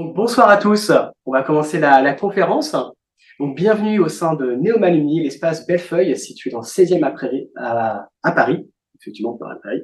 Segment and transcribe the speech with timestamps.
[0.00, 0.92] Bonsoir à tous.
[1.26, 2.76] On va commencer la, la conférence.
[3.40, 7.02] Donc, bienvenue au sein de Néomalumni, l'espace Bellefeuille, situé dans le 16e
[7.56, 8.70] à, à, Paris,
[9.00, 9.82] effectivement, à Paris.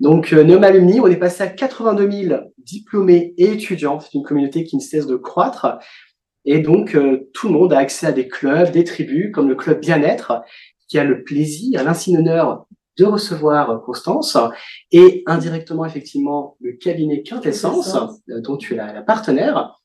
[0.00, 4.00] Donc, euh, Néomalumni, on est passé à 82 000 diplômés et étudiants.
[4.00, 5.78] C'est une communauté qui ne cesse de croître.
[6.44, 9.54] Et donc, euh, tout le monde a accès à des clubs, des tribus, comme le
[9.54, 10.42] club Bien-être,
[10.88, 12.66] qui a le plaisir, l'insigne honneur
[12.98, 14.36] de recevoir Constance
[14.90, 17.96] et indirectement effectivement le cabinet Quintessence
[18.28, 19.80] euh, dont tu es la, partenaire.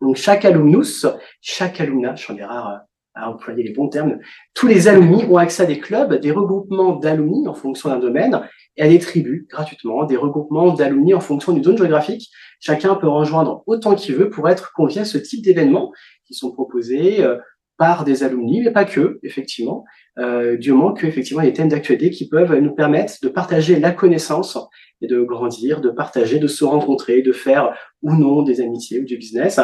[0.00, 1.06] Donc chaque alumnus,
[1.40, 2.82] chaque alumna, je suis rare
[3.14, 4.18] à employer les bons termes,
[4.54, 8.40] tous les alumni ont accès à des clubs, des regroupements d'alumni en fonction d'un domaine
[8.76, 12.30] et à des tribus gratuitement, des regroupements d'alumni en fonction d'une zone géographique.
[12.60, 15.92] Chacun peut rejoindre autant qu'il veut pour être convié à ce type d'événements
[16.26, 17.38] qui sont proposés euh,
[17.78, 19.84] par des alumni, mais pas que, effectivement,
[20.18, 23.28] euh, du moment qu'effectivement, il y a des thèmes d'actualité qui peuvent nous permettre de
[23.28, 24.58] partager la connaissance
[25.00, 27.72] et de grandir, de partager, de se rencontrer, de faire
[28.02, 29.60] ou non des amitiés ou du business.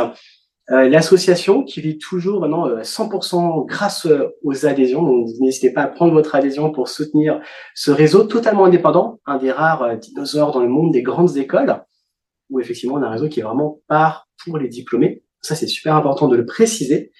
[0.70, 5.82] Euh, L'association qui vit toujours maintenant 100% euh, grâce euh, aux adhésions, donc n'hésitez pas
[5.82, 7.40] à prendre votre adhésion pour soutenir
[7.74, 11.82] ce réseau totalement indépendant, un des rares euh, dinosaures dans le monde des grandes écoles,
[12.48, 15.22] où effectivement on a un réseau qui est vraiment part pour les diplômés.
[15.42, 17.12] Ça c'est super important de le préciser.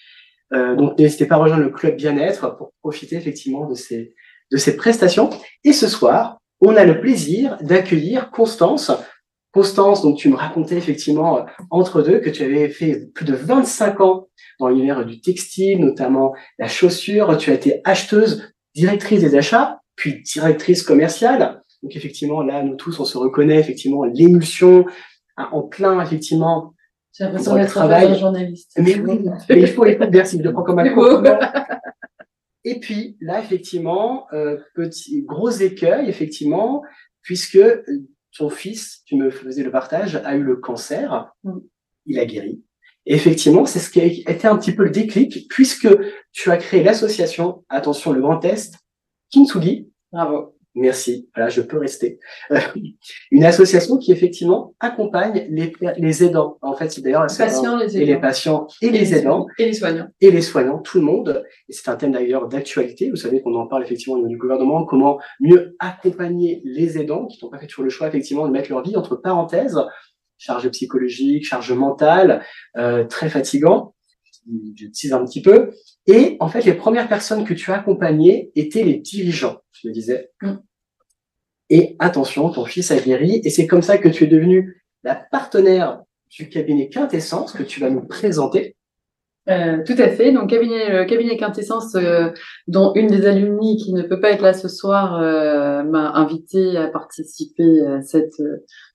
[0.55, 4.15] Euh, donc n'hésitez pas à rejoindre le club bien-être pour profiter effectivement de ces,
[4.53, 5.31] de ces prestations.
[5.65, 8.93] Et ce soir, on a le plaisir d'accueillir Constance.
[9.53, 13.35] Constance, donc tu me racontais effectivement euh, entre deux que tu avais fait plus de
[13.35, 14.29] 25 ans
[14.61, 17.37] dans l'univers du textile, notamment la chaussure.
[17.39, 21.61] Tu as été acheteuse, directrice des achats, puis directrice commerciale.
[21.83, 24.87] Donc effectivement, là, nous tous, on se reconnaît effectivement l'émulsion
[25.37, 26.75] hein, en plein effectivement
[27.17, 28.73] j'ai l'impression d'être un journaliste.
[28.77, 30.85] Mais oui, mais il faut écouter, merci, de prendre comme un
[32.65, 36.83] Et puis, là, effectivement, euh, petit, gros écueil, effectivement,
[37.23, 37.61] puisque
[38.37, 41.59] ton fils, tu me faisais le partage, a eu le cancer, mm.
[42.07, 42.65] il a guéri.
[43.07, 45.89] Et effectivement, c'est ce qui a été un petit peu le déclic, puisque
[46.33, 48.75] tu as créé l'association, attention, le Grand Est,
[49.33, 49.89] Kintsugi.
[50.11, 50.54] Bravo.
[50.77, 52.19] Merci, voilà, je peux rester.
[52.51, 52.59] Euh,
[53.31, 56.59] une association qui effectivement accompagne les, les aidants.
[56.63, 59.73] En fait, c'est d'ailleurs les patients, les et les patients et, les, aidants et les
[59.73, 61.45] soignants et les soignants, tout le monde.
[61.69, 63.09] Et c'est un thème d'ailleurs d'actualité.
[63.09, 64.85] Vous savez qu'on en parle effectivement au niveau du gouvernement.
[64.85, 68.71] Comment mieux accompagner les aidants qui n'ont pas fait toujours le choix effectivement de mettre
[68.71, 69.79] leur vie entre parenthèses,
[70.39, 72.45] charge psychologique, charge mentale,
[72.77, 73.95] euh, très fatigant.
[74.77, 75.71] Je tease un petit peu.
[76.07, 79.93] Et en fait, les premières personnes que tu as accompagnées étaient les dirigeants, je me
[79.93, 80.31] disais.
[80.43, 80.55] Mm.
[81.71, 83.41] Et attention, ton fils a guéri.
[83.45, 87.81] Et c'est comme ça que tu es devenu la partenaire du cabinet Quintessence que tu
[87.81, 88.77] vas nous présenter.
[89.49, 90.33] Euh, tout à fait.
[90.33, 92.31] Donc cabinet, le cabinet Quintessence, euh,
[92.67, 96.77] dont une des alumni qui ne peut pas être là ce soir, euh, m'a invité
[96.77, 98.41] à participer à cette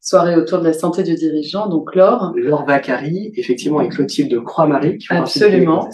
[0.02, 1.68] soirée autour de la santé du dirigeant.
[1.68, 2.34] Donc Laure.
[2.36, 5.88] Laure Vacari, effectivement, et Clotilde Croix-Marie, qui Absolument.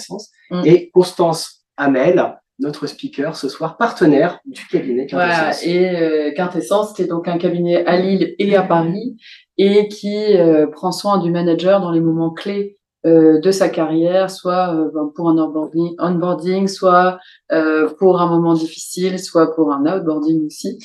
[0.52, 0.62] Mm.
[0.64, 2.24] Et Constance Hamel,
[2.60, 5.64] notre speaker ce soir, partenaire du cabinet Quintessence.
[5.66, 6.30] Voilà.
[6.30, 9.18] Et Quintessence, c'est donc un cabinet à Lille et à Paris
[9.58, 10.38] et qui
[10.72, 15.12] prend soin du manager dans les moments clés euh, de sa carrière, soit euh, ben,
[15.14, 17.20] pour un onboarding, soit
[17.52, 20.80] euh, pour un moment difficile, soit pour un outboarding aussi.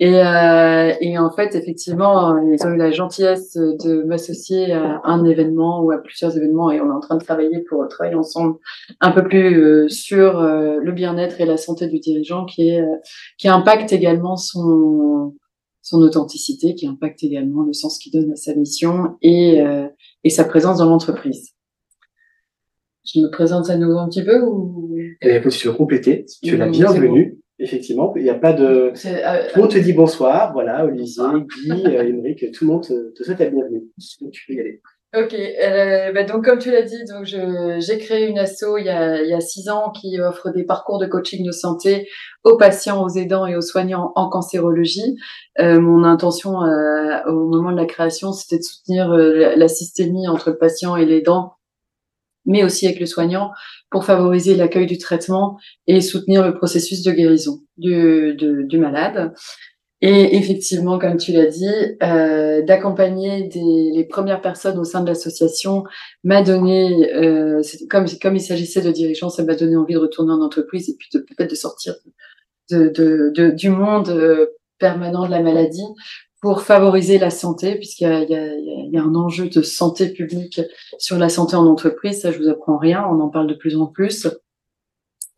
[0.00, 5.82] Et, et en fait, effectivement, ils ont eu la gentillesse de m'associer à un événement
[5.82, 8.58] ou à plusieurs événements et on est en train de travailler pour travailler ensemble
[9.00, 12.84] un peu plus sur le bien-être et la santé du dirigeant qui est
[13.38, 15.34] qui impacte également son
[15.82, 19.58] son authenticité, qui impacte également le sens qu'il donne à sa mission et,
[20.22, 21.57] et sa présence dans l'entreprise.
[23.12, 24.96] Je me présente à nouveau un petit peu ou?
[25.22, 27.38] Eh bien, si tu veux compléter, tu es la bienvenue.
[27.60, 28.64] Effectivement, il n'y a pas de.
[28.64, 31.24] Euh, tout le monde te dit bonsoir, voilà, Olivier,
[31.64, 33.82] Guy, euh, tout le monde te, souhaite la bienvenue.
[34.20, 34.80] Donc, tu peux y aller.
[35.16, 38.90] Ok, euh, bah donc comme tu l'as dit, donc j'ai créé une asso il y,
[38.90, 42.06] a, il y a six ans qui offre des parcours de coaching de santé
[42.44, 45.16] aux patients, aux aidants et aux soignants en cancérologie.
[45.60, 50.50] Euh, mon intention euh, au moment de la création, c'était de soutenir la systémie entre
[50.50, 51.54] le patient et l'aidant
[52.48, 53.52] mais aussi avec le soignant
[53.90, 59.32] pour favoriser l'accueil du traitement et soutenir le processus de guérison du, malade.
[60.00, 61.66] Et effectivement, comme tu l'as dit,
[62.02, 65.84] euh, d'accompagner les premières personnes au sein de l'association
[66.24, 70.32] m'a donné, euh, comme, comme il s'agissait de dirigeants, ça m'a donné envie de retourner
[70.32, 71.94] en entreprise et puis peut-être de sortir
[72.70, 74.46] du monde euh,
[74.78, 75.86] permanent de la maladie
[76.40, 80.60] pour favoriser la santé, puisqu'il y, y, y a, un enjeu de santé publique
[80.98, 82.22] sur la santé en entreprise.
[82.22, 84.28] Ça, je vous apprends rien, on en parle de plus en plus.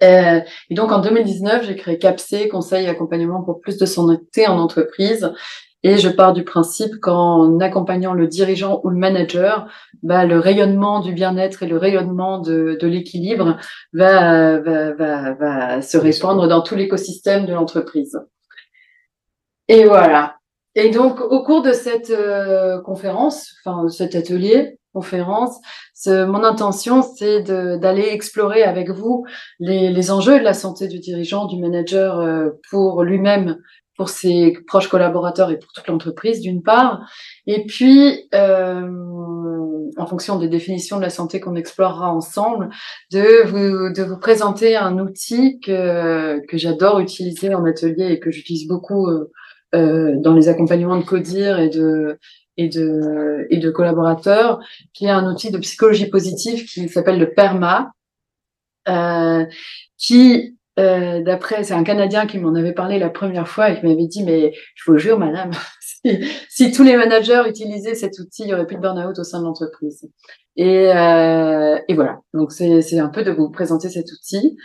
[0.02, 4.46] Euh, et donc en 2019, j'ai créé CAPC, conseil et accompagnement pour plus de santé
[4.46, 5.32] en entreprise.
[5.82, 9.66] Et je pars du principe qu'en accompagnant le dirigeant ou le manager,
[10.02, 13.56] bah, le rayonnement du bien-être et le rayonnement de, de l'équilibre
[13.94, 18.18] va, va, va, va se répandre dans tout l'écosystème de l'entreprise.
[19.68, 20.39] Et voilà.
[20.74, 25.56] Et donc, au cours de cette euh, conférence, enfin cet atelier, conférence,
[26.06, 29.24] mon intention, c'est d'aller explorer avec vous
[29.58, 33.58] les, les, enjeux de la santé du dirigeant, du manager euh, pour lui-même,
[33.96, 37.06] pour ses proches collaborateurs et pour toute l'entreprise, d'une part,
[37.46, 38.88] et puis, euh,
[39.98, 42.70] en fonction des définitions de la santé qu'on explorera ensemble,
[43.12, 48.30] de vous, de vous présenter un outil que, que j'adore utiliser en atelier et que
[48.30, 49.30] j'utilise beaucoup euh,
[49.72, 52.18] dans les accompagnements de CODIR et de,
[52.56, 54.60] et de, et de collaborateurs,
[54.92, 57.92] qui est un outil de psychologie positive qui s'appelle le PERMA,
[58.88, 59.46] euh,
[59.96, 63.86] qui, euh, d'après, c'est un Canadien qui m'en avait parlé la première fois et qui
[63.86, 68.42] m'avait dit, mais je vous jure, madame, si, si, tous les managers utilisaient cet outil,
[68.42, 70.08] il n'y aurait plus de burn-out au sein de l'entreprise.
[70.56, 74.56] Et, euh, et voilà, donc c'est un peu de vous présenter cet outil.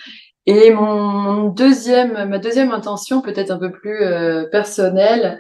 [0.48, 5.40] Et mon deuxième, ma deuxième intention, peut-être un peu plus euh, personnelle,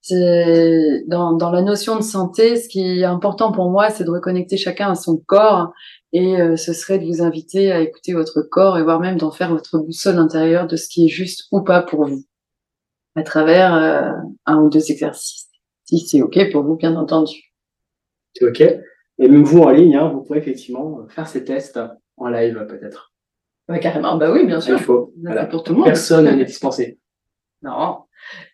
[0.00, 4.10] c'est dans, dans la notion de santé, ce qui est important pour moi, c'est de
[4.10, 5.72] reconnecter chacun à son corps.
[6.12, 9.32] Et euh, ce serait de vous inviter à écouter votre corps et voire même d'en
[9.32, 12.22] faire votre boussole intérieure de ce qui est juste ou pas pour vous,
[13.16, 14.12] à travers euh,
[14.46, 15.48] un ou deux exercices.
[15.86, 17.54] Si c'est OK pour vous, bien entendu.
[18.34, 18.60] C'est OK.
[18.60, 21.80] Et même vous en ligne, hein, vous pouvez effectivement faire ces tests
[22.18, 23.13] en live peut-être.
[23.68, 24.16] Ouais, carrément.
[24.16, 24.76] Bah oui, bien sûr.
[24.76, 25.12] Il faut.
[25.22, 25.46] Voilà.
[25.46, 25.86] Pour tout le monde.
[25.86, 26.98] Personne n'est dispensé.
[27.62, 28.00] Non.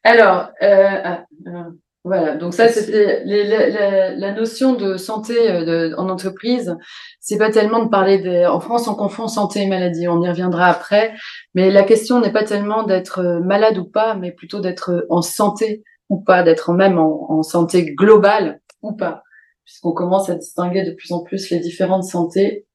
[0.05, 1.71] Alors, euh, ah, euh,
[2.05, 2.37] voilà.
[2.37, 6.77] Donc ça, c'était la, la, notion de santé euh, de, en entreprise.
[7.19, 8.47] C'est pas tellement de parler des.
[8.47, 10.07] En France, on confond santé et maladie.
[10.07, 11.13] On y reviendra après.
[11.55, 15.83] Mais la question n'est pas tellement d'être malade ou pas, mais plutôt d'être en santé
[16.09, 19.23] ou pas, d'être même en, en santé globale ou pas,
[19.65, 22.67] puisqu'on commence à distinguer de plus en plus les différentes santé.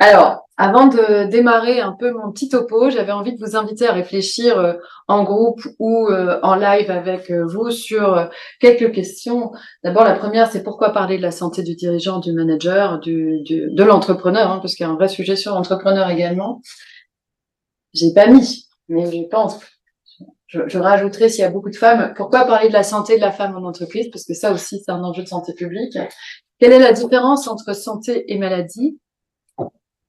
[0.00, 3.92] Alors, avant de démarrer un peu mon petit topo, j'avais envie de vous inviter à
[3.92, 4.74] réfléchir euh,
[5.08, 8.28] en groupe ou euh, en live avec euh, vous sur
[8.60, 9.50] quelques questions.
[9.82, 13.84] D'abord, la première, c'est pourquoi parler de la santé du dirigeant, du manager, du, de
[13.84, 16.60] l'entrepreneur, hein, parce qu'il y a un vrai sujet sur l'entrepreneur également.
[17.92, 19.58] J'ai pas mis, mais je pense.
[20.46, 22.14] Je, je rajouterai s'il y a beaucoup de femmes.
[22.16, 24.08] Pourquoi parler de la santé de la femme en entreprise?
[24.12, 25.98] Parce que ça aussi, c'est un enjeu de santé publique.
[26.60, 28.98] Quelle est la différence entre santé et maladie?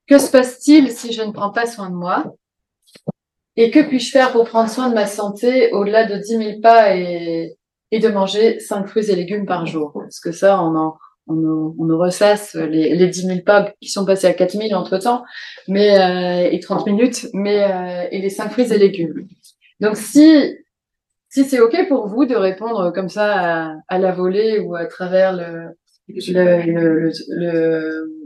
[0.09, 2.35] Que se passe-t-il si je ne prends pas soin de moi?
[3.55, 6.95] Et que puis-je faire pour prendre soin de ma santé au-delà de 10 000 pas
[6.95, 7.57] et,
[7.91, 9.91] et de manger 5 fruits et légumes par jour?
[9.93, 10.97] Parce que ça, on en,
[11.27, 15.23] on, on ressasse les, les 10 000 pas qui sont passés à 4 000 entre-temps,
[15.67, 19.27] mais euh, et 30 minutes, mais euh, et les 5 fruits et légumes.
[19.79, 20.57] Donc si
[21.31, 24.85] si c'est ok pour vous de répondre comme ça à, à la volée ou à
[24.85, 25.77] travers le,
[26.07, 28.18] le, le, le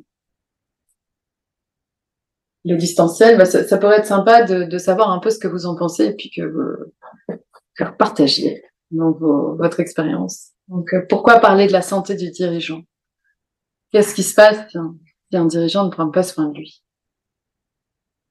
[2.66, 5.66] le distanciel, bah, ça, pourrait être sympa de, de, savoir un peu ce que vous
[5.66, 7.38] en pensez et puis que vous,
[7.76, 10.52] que vous partagiez donc, votre expérience.
[10.68, 12.84] Donc, euh, pourquoi parler de la santé du dirigeant?
[13.92, 14.58] Qu'est-ce qui se passe?
[14.70, 16.84] Si un, dirigeant ne prend pas soin de lui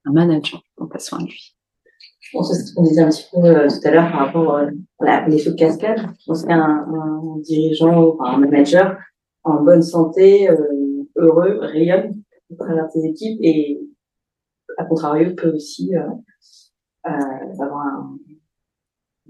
[0.05, 1.57] Un manager ne prend pas soin de lui
[2.21, 4.55] je pense que ce qu'on disait un petit peu euh, tout à l'heure par rapport
[4.55, 4.71] euh,
[5.01, 5.99] à l'effet de cascade.
[6.19, 8.97] Je pense qu'un un dirigeant, enfin, un manager
[9.43, 10.49] en bonne santé,
[11.17, 12.23] heureux, rayonne
[12.53, 13.83] à travers ses équipes et
[14.83, 16.01] à contrario, peut aussi euh,
[17.07, 18.19] euh, avoir un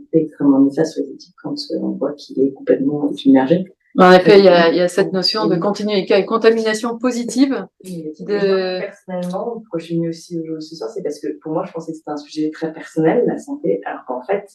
[0.00, 3.64] effet extrêmement néfaste sur les équipes quand on voit qu'il est complètement submergé.
[3.98, 7.66] En effet, il y a, il y a cette notion de continuité, contamination positive.
[7.84, 8.80] De...
[8.80, 11.72] Personnellement, pourquoi je suis venue aussi aujourd'hui ce soir, c'est parce que pour moi, je
[11.72, 14.46] pensais que c'était un sujet très personnel, la santé, alors qu'en fait,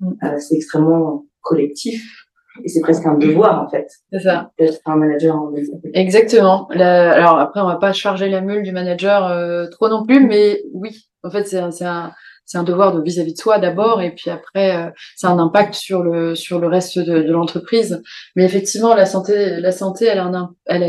[0.00, 0.12] mm.
[0.24, 2.21] euh, c'est extrêmement collectif
[2.62, 3.88] et c'est presque un devoir, en fait.
[4.12, 4.50] C'est ça.
[4.58, 5.52] D'être un manager en
[5.94, 6.68] Exactement.
[6.68, 10.62] alors après, on va pas charger la mule du manager euh, trop non plus, mais
[10.72, 12.12] oui, en fait, c'est un, un,
[12.54, 16.02] un, devoir de vis-à-vis de soi d'abord, et puis après, euh, c'est un impact sur
[16.02, 18.02] le, sur le reste de, de l'entreprise.
[18.36, 20.88] Mais effectivement, la santé, la santé, elle a un, elle a,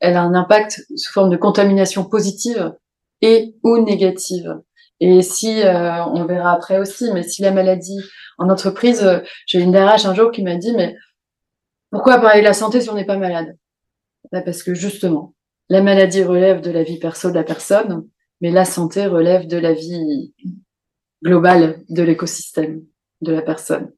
[0.00, 2.72] elle a un impact sous forme de contamination positive
[3.20, 4.60] et ou négative.
[5.04, 8.00] Et si, euh, on verra après aussi, mais si la maladie
[8.38, 10.94] en entreprise, euh, j'ai une DRH un jour qui m'a dit, mais
[11.90, 13.58] pourquoi parler de la santé si on n'est pas malade?
[14.30, 15.34] Bah, Parce que justement,
[15.68, 18.08] la maladie relève de la vie perso de la personne,
[18.40, 20.34] mais la santé relève de la vie
[21.24, 22.84] globale de l'écosystème
[23.22, 23.90] de la personne,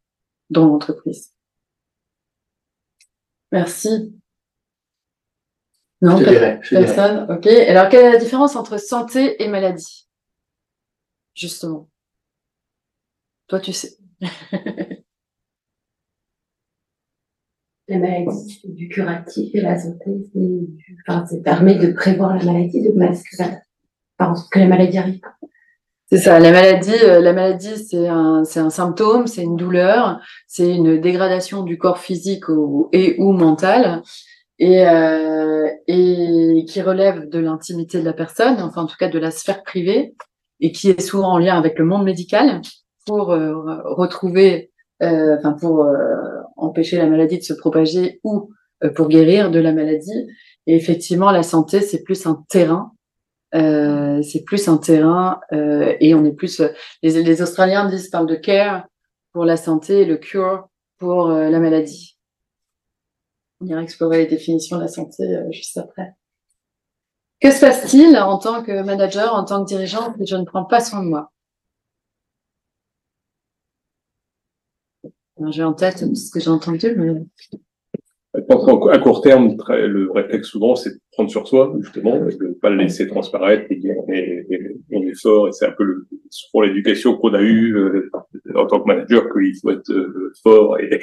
[0.48, 1.32] dont l'entreprise.
[3.52, 4.18] Merci.
[6.00, 7.26] Non, personne.
[7.30, 7.46] Ok.
[7.46, 10.03] Alors, quelle est la différence entre santé et maladie?
[11.34, 11.88] Justement.
[13.48, 13.96] Toi, tu sais.
[17.88, 20.96] la maladie, c'est du curatif et la santé, c'est du...
[21.06, 25.20] enfin, ça permet de prévoir la maladie, de que, que la maladie arrive.
[26.10, 30.20] C'est ça, la maladie, euh, la maladie, c'est un, c'est un symptôme, c'est une douleur,
[30.46, 34.02] c'est une dégradation du corps physique ou, et ou mental,
[34.58, 39.18] et, euh, et qui relève de l'intimité de la personne, enfin en tout cas de
[39.18, 40.14] la sphère privée,
[40.64, 42.62] et qui est souvent en lien avec le monde médical
[43.04, 43.52] pour euh,
[43.84, 45.94] retrouver, euh, enfin pour euh,
[46.56, 48.50] empêcher la maladie de se propager ou
[48.96, 50.26] pour guérir de la maladie.
[50.66, 52.92] Et effectivement, la santé, c'est plus un terrain
[53.54, 56.60] euh, c'est plus un terrain euh, et on est plus.
[57.04, 58.88] Les, les, Australiens disent parlent de care
[59.32, 60.68] pour la santé et le cure
[60.98, 62.18] pour la maladie.
[63.60, 66.14] On ira explorer les définitions de la santé juste après.
[67.44, 70.64] Que se passe-t-il en tant que manager, en tant que dirigeant, si je ne prends
[70.64, 71.30] pas soin de moi?
[75.50, 77.22] J'ai en tête ce que j'ai entendu, mais
[78.32, 82.70] à court terme, le réflexe souvent, c'est de prendre sur soi, justement, de ne pas
[82.70, 83.78] le laisser transparaître et
[84.90, 85.48] on est, fort.
[85.48, 86.06] Et c'est un peu
[86.50, 88.10] pour l'éducation qu'on a eue euh,
[88.54, 90.78] en tant que manager qu'il faut être euh, fort.
[90.80, 90.98] Et,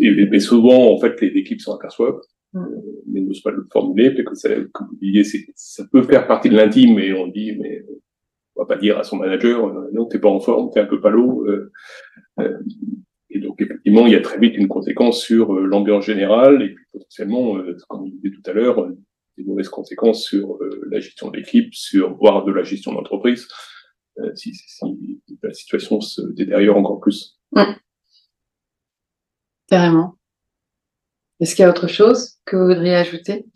[0.00, 2.22] mais souvent, en fait, les équipes s'en aperçoivent,
[3.06, 6.48] mais n'osent pas le formuler, parce que ça, comme vous disiez, ça peut faire partie
[6.48, 7.84] de l'intime, et on dit, mais
[8.56, 11.00] on va pas dire à son manager, non, t'es pas en forme, t'es un peu
[11.00, 11.46] palo.
[11.46, 11.72] Euh,
[13.34, 16.72] et donc, effectivement, il y a très vite une conséquence sur euh, l'ambiance générale et
[16.72, 18.96] puis potentiellement, euh, comme je disais tout à l'heure, euh,
[19.36, 23.48] des mauvaises conséquences sur la gestion de l'équipe, sur voire de la gestion d'entreprise,
[24.36, 27.40] si, si, la situation se détériore encore plus.
[29.66, 30.16] Carrément.
[31.40, 33.46] Est-ce qu'il y a autre chose que vous voudriez ajouter?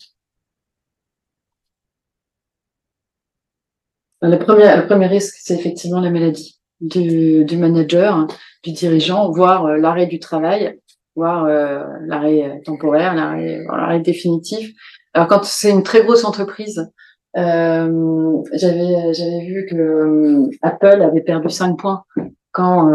[4.20, 8.26] Le premier, le premier risque, c'est effectivement la maladie du, manager
[8.64, 10.80] du dirigeant, voire euh, l'arrêt du travail,
[11.18, 14.70] voire euh, l'arrêt temporaire, l'arrêt définitif.
[15.14, 16.90] Alors quand c'est une très grosse entreprise,
[17.36, 22.04] euh, j'avais vu que euh, Apple avait perdu 5 points
[22.52, 22.90] quand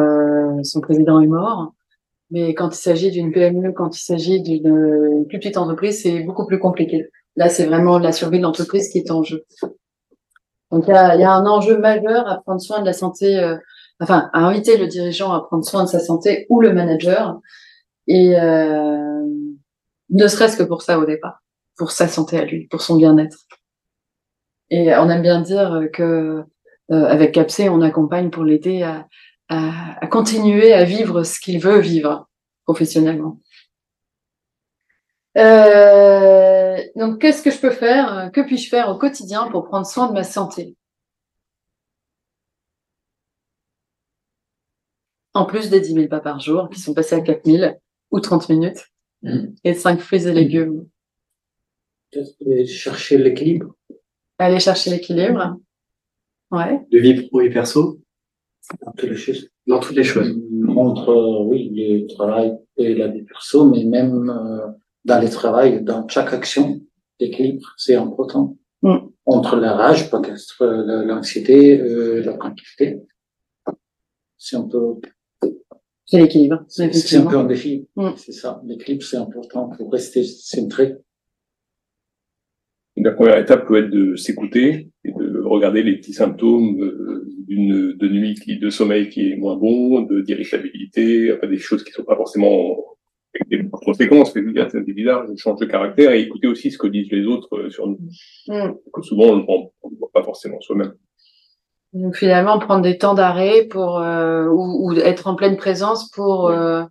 [0.63, 1.74] son président est mort.
[2.34, 6.46] Mais quand il s'agit d'une PME, quand il s'agit d'une plus petite entreprise, c'est beaucoup
[6.46, 7.08] plus compliqué.
[7.38, 9.46] Là, c'est vraiment la survie de l'entreprise qui est en jeu.
[10.72, 13.58] Donc, il y a, y a, un enjeu majeur à prendre soin de la santé
[14.00, 17.40] enfin, à inviter le dirigeant à prendre soin de sa santé ou le manager,
[18.08, 19.25] et euh,
[20.10, 21.42] ne serait-ce que pour ça au départ,
[21.78, 23.38] pour sa santé à lui, pour son bien-être.
[24.70, 26.44] Et on aime bien dire que
[26.92, 29.08] euh, avec Capsé, on accompagne pour l'aider à,
[29.53, 32.27] à, à, continuer à vivre ce qu'il veut vivre
[32.65, 33.39] professionnellement.
[35.38, 40.07] Euh, donc, qu'est-ce que je peux faire Que puis-je faire au quotidien pour prendre soin
[40.07, 40.75] de ma santé?
[45.33, 47.74] En plus des 10 000 pas par jour, qui sont passés à 4 000
[48.12, 48.91] ou 30 minutes,
[49.24, 49.45] mmh.
[49.63, 50.88] et 5 fruits et légumes.
[52.15, 53.75] Aller chercher l'équilibre.
[54.38, 55.57] Aller chercher l'équilibre.
[56.51, 56.86] Ouais.
[56.91, 58.02] De vie pro et perso.
[58.86, 59.50] Dans toutes les choses.
[59.67, 60.36] Dans toutes les choses.
[60.75, 64.67] Entre, euh, oui, le travail et la vie perso, mais même euh,
[65.05, 66.82] dans le travail, dans chaque action,
[67.20, 68.58] l'équilibre, c'est important.
[68.82, 68.98] Mmh.
[69.25, 70.65] Entre la rage, peut-être
[71.05, 73.00] l'anxiété, euh, la tranquillité.
[74.38, 75.00] C'est un peu
[76.05, 76.63] c'est l'équilibre.
[76.67, 77.88] C'est un peu un défi.
[77.96, 78.10] Mm.
[78.17, 78.62] C'est ça.
[78.65, 80.96] L'équilibre, c'est important pour rester centré.
[82.96, 85.23] La première étape peut être de s'écouter et de
[85.53, 90.01] regarder les petits symptômes euh, d'une de nuit qui, de sommeil qui est moins bon,
[90.01, 92.77] de d'irritabilité, enfin des choses qui sont pas forcément
[93.36, 96.88] avec des conséquences, mais c'est bizarre, je change de caractère et écouter aussi ce que
[96.88, 98.00] disent les autres euh, sur nous.
[98.48, 98.74] Mm.
[98.93, 100.93] Que souvent on ne voit pas forcément soi-même.
[101.93, 106.50] Donc finalement, prendre des temps d'arrêt pour euh, ou, ou, être en pleine présence pour
[106.50, 106.83] euh,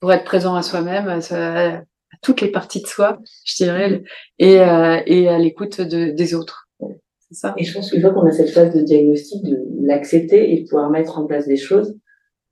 [0.00, 1.82] pour être présent à soi-même, à,
[2.22, 4.02] toutes les parties de soi, je dirais,
[4.38, 6.65] et, euh, et à l'écoute de, des autres.
[7.30, 7.54] Ça.
[7.56, 10.68] Et je pense qu'une fois qu'on a cette phase de diagnostic, de l'accepter et de
[10.68, 11.98] pouvoir mettre en place des choses,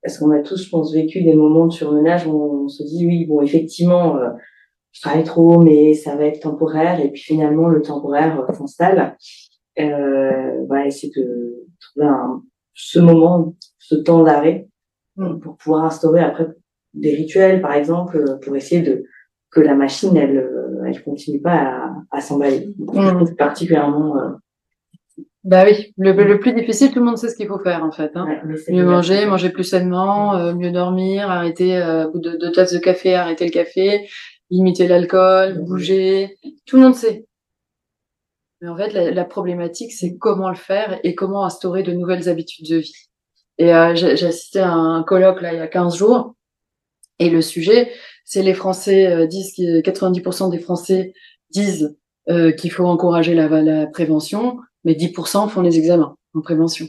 [0.03, 3.07] parce qu'on a tous, je pense, vécu des moments de surmenage où on se dit
[3.07, 4.29] oui, bon, effectivement, euh,
[4.91, 9.17] je travaille trop, mais ça va être temporaire, et puis finalement le temporaire euh, s'installe.
[9.79, 12.41] Euh, voilà, essayer de trouver un,
[12.73, 14.67] ce moment, ce temps d'arrêt
[15.17, 15.39] mm.
[15.39, 16.47] pour pouvoir instaurer après
[16.93, 19.03] des rituels, par exemple, pour essayer de
[19.51, 22.67] que la machine, elle, euh, elle continue pas à, à s'emballer.
[22.77, 23.35] Mm.
[23.37, 24.15] Particulièrement.
[25.45, 27.91] Bah oui, le, le, plus difficile, tout le monde sait ce qu'il faut faire en
[27.91, 28.11] fait.
[28.15, 28.27] Hein.
[28.67, 33.13] mieux manger, manger plus sainement, euh, mieux dormir, arrêter euh, de deux tasses de café,
[33.13, 34.09] arrêter le café,
[34.49, 36.37] limiter l'alcool, bouger.
[36.65, 37.27] Tout le monde sait.
[38.61, 42.67] Mais en fait, la, problématique, c'est comment le faire et comment instaurer de nouvelles habitudes
[42.67, 42.95] de vie.
[43.59, 46.35] Et euh, j'ai assisté à un colloque là il y a 15 jours
[47.19, 47.91] Et le sujet,
[48.25, 51.13] c'est les Français euh, disent que 90% des Français
[51.51, 51.95] disent
[52.29, 56.87] euh, qu'il faut encourager la, la prévention, mais 10% font les examens en prévention.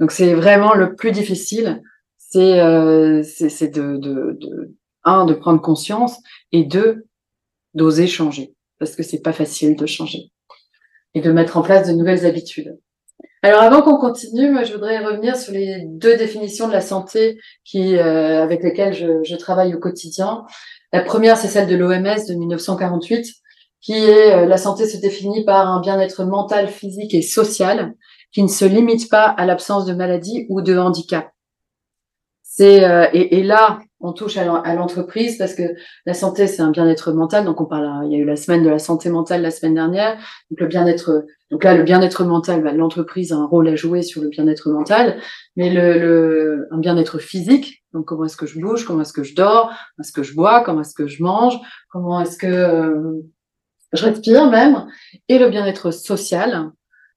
[0.00, 1.82] Donc c'est vraiment le plus difficile,
[2.18, 4.74] c'est euh, de, de, de,
[5.04, 6.18] un de prendre conscience
[6.50, 7.06] et deux
[7.74, 10.30] d'oser changer parce que c'est pas facile de changer
[11.14, 12.76] et de mettre en place de nouvelles habitudes.
[13.42, 17.38] Alors avant qu'on continue, moi je voudrais revenir sur les deux définitions de la santé
[17.64, 20.44] qui euh, avec lesquelles je, je, travaille au quotidien.
[20.92, 23.26] La première c'est celle de l'OMS de 1948
[23.84, 27.94] qui est euh, la santé se définit par un bien-être mental, physique et social
[28.32, 31.30] qui ne se limite pas à l'absence de maladie ou de handicap.
[32.42, 35.62] C'est euh, et, là, on touche à l'entreprise parce que
[36.06, 37.44] la santé, c'est un bien-être mental.
[37.44, 38.06] Donc, on parle.
[38.06, 40.14] Il y a eu la semaine de la santé mentale la semaine dernière.
[40.50, 41.24] Donc, le bien-être.
[41.50, 44.70] Donc là, le bien-être mental, bah, l'entreprise a un rôle à jouer sur le bien-être
[44.70, 45.18] mental,
[45.56, 47.84] mais le, le un bien-être physique.
[47.92, 50.34] Donc, comment est-ce que je bouge, comment est-ce que je dors, comment est-ce que je
[50.34, 51.58] bois, comment est-ce que je mange,
[51.90, 53.20] comment est-ce que euh,
[53.94, 54.86] je respire même,
[55.28, 56.70] et le bien-être social.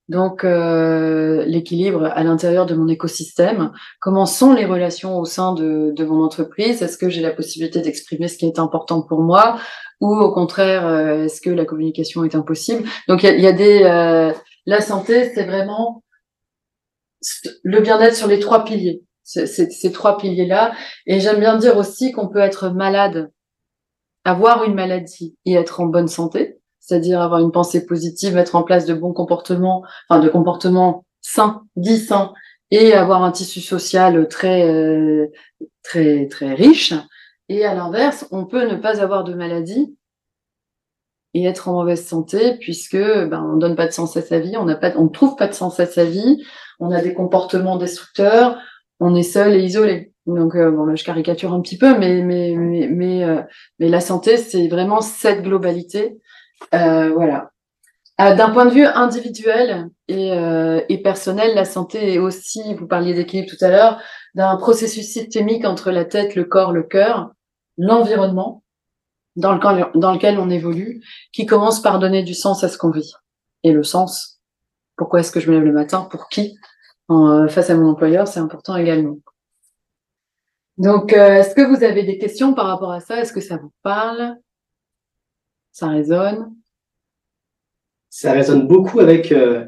[0.10, 3.74] Donc, euh, l'équilibre à l'intérieur de mon écosystème.
[4.00, 6.82] Comment sont les relations au sein de, de mon entreprise?
[6.82, 9.60] Est-ce que j'ai la possibilité d'exprimer ce qui est important pour moi?
[10.00, 12.88] Ou au contraire, euh, est-ce que la communication est impossible?
[13.10, 13.84] Donc, il y, a, des...
[13.84, 14.32] Euh,
[14.66, 16.04] la santé, c'est vraiment
[17.64, 19.04] le bien-être sur les trois piliers.
[19.24, 20.74] ces trois piliers-là.
[21.06, 23.30] Et j'aime bien dire aussi qu'on peut être malade,
[24.24, 26.58] avoir une maladie et être en bonne santé
[26.88, 31.64] c'est-à-dire avoir une pensée positive, mettre en place de bons comportements, enfin de comportements sains,
[31.76, 32.34] dits sains,
[32.72, 35.28] et avoir un tissu social très euh,
[35.84, 36.94] très très riche.
[37.50, 39.98] Et à l'inverse, on peut ne pas avoir de maladie
[41.34, 44.56] et être en mauvaise santé puisque ben on donne pas de sens à sa vie,
[44.56, 46.42] on n'a pas, on trouve pas de sens à sa vie,
[46.80, 48.58] on a des comportements destructeurs,
[49.02, 50.14] on est seul et isolé.
[50.26, 53.42] Donc euh, bon là je caricature un petit peu, mais mais mais mais, euh,
[53.80, 56.18] mais la santé c'est vraiment cette globalité
[56.72, 57.52] voilà.
[58.20, 62.88] Euh, d'un point de vue individuel et, euh, et, personnel, la santé est aussi, vous
[62.88, 64.02] parliez d'équilibre tout à l'heure,
[64.34, 67.32] d'un processus systémique entre la tête, le corps, le cœur,
[67.78, 68.64] l'environnement
[69.36, 72.90] dans, le, dans lequel on évolue, qui commence par donner du sens à ce qu'on
[72.90, 73.14] vit.
[73.62, 74.42] Et le sens,
[74.96, 76.58] pourquoi est-ce que je me lève le matin, pour qui,
[77.08, 79.18] face à mon employeur, c'est important également.
[80.80, 83.20] Donc, est-ce que vous avez des questions par rapport à ça?
[83.20, 84.38] Est-ce que ça vous parle?
[85.78, 86.56] Ça résonne
[88.10, 89.66] Ça résonne beaucoup avec euh,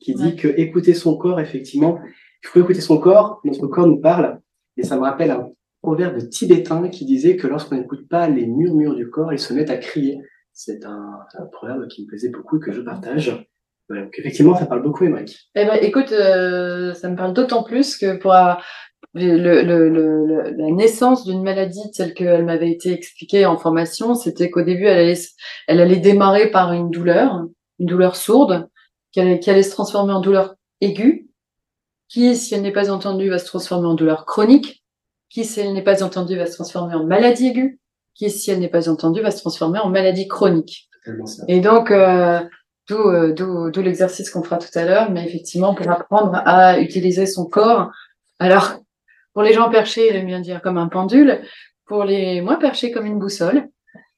[0.00, 2.00] qui dit que écouter son corps, effectivement,
[2.42, 4.40] il faut écouter son corps, notre corps nous parle.
[4.76, 5.48] Et ça me rappelle un
[5.82, 9.70] proverbe tibétain qui disait que lorsqu'on n'écoute pas les murmures du corps, il se met
[9.70, 10.18] à crier.
[10.52, 13.46] C'est un, proverbe qui me plaisait beaucoup et que je partage.
[13.88, 15.48] Donc effectivement, ça parle beaucoup, Émeric.
[15.54, 18.34] Eh ben, écoute, euh, ça me parle d'autant plus que pour,
[19.14, 24.50] le, le, le, la naissance d'une maladie telle qu'elle m'avait été expliquée en formation, c'était
[24.50, 25.20] qu'au début, elle allait,
[25.66, 27.46] elle allait démarrer par une douleur,
[27.78, 28.68] une douleur sourde,
[29.12, 31.28] qui allait, qui allait se transformer en douleur aiguë,
[32.08, 34.84] qui, si elle n'est pas entendue, va se transformer en douleur chronique,
[35.28, 37.80] qui, si elle n'est pas entendue, va se transformer en maladie aiguë,
[38.14, 40.88] qui, si elle n'est pas entendue, va se transformer en maladie chronique.
[41.48, 42.40] Et donc, euh,
[42.90, 47.46] euh d'où l'exercice qu'on fera tout à l'heure, mais effectivement, pour apprendre à utiliser son
[47.46, 47.90] corps.
[48.38, 48.80] Alors,
[49.40, 51.40] pour les gens perchés, j'aime bien dire comme un pendule.
[51.86, 53.70] Pour les moins perchés, comme une boussole.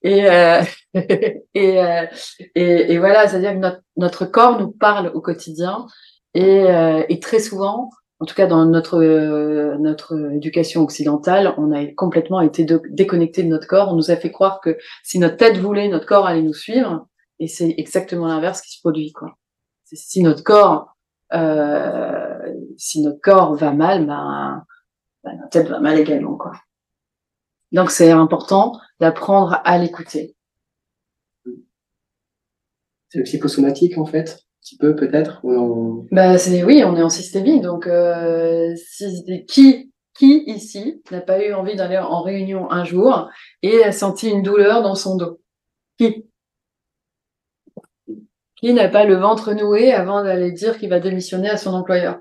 [0.02, 0.62] Et, euh,
[0.96, 2.06] euh,
[2.56, 5.86] et, et, voilà, c'est-à-dire que notre, corps nous parle au quotidien.
[6.34, 9.00] Et, euh, et très souvent, en tout cas dans notre,
[9.78, 13.92] notre éducation occidentale, on a complètement été déconnecté de notre corps.
[13.92, 17.06] On nous a fait croire que si notre tête voulait, notre corps allait nous suivre.
[17.38, 19.12] Et c'est exactement l'inverse qui se produit.
[19.84, 20.96] Si notre corps,
[22.76, 24.64] si notre corps va mal, ben
[25.24, 26.52] ben, tête va mal également, quoi.
[27.72, 30.36] Donc, c'est important d'apprendre à l'écouter.
[33.08, 36.06] C'est le psychosomatique, en fait, un petit peu, peut-être on...
[36.10, 37.60] bah, c'est Oui, on est en systémie.
[37.60, 43.30] Donc, euh, si, qui, qui ici n'a pas eu envie d'aller en réunion un jour
[43.62, 45.40] et a senti une douleur dans son dos?
[45.98, 46.26] Qui?
[48.56, 52.20] Qui n'a pas le ventre noué avant d'aller dire qu'il va démissionner à son employeur?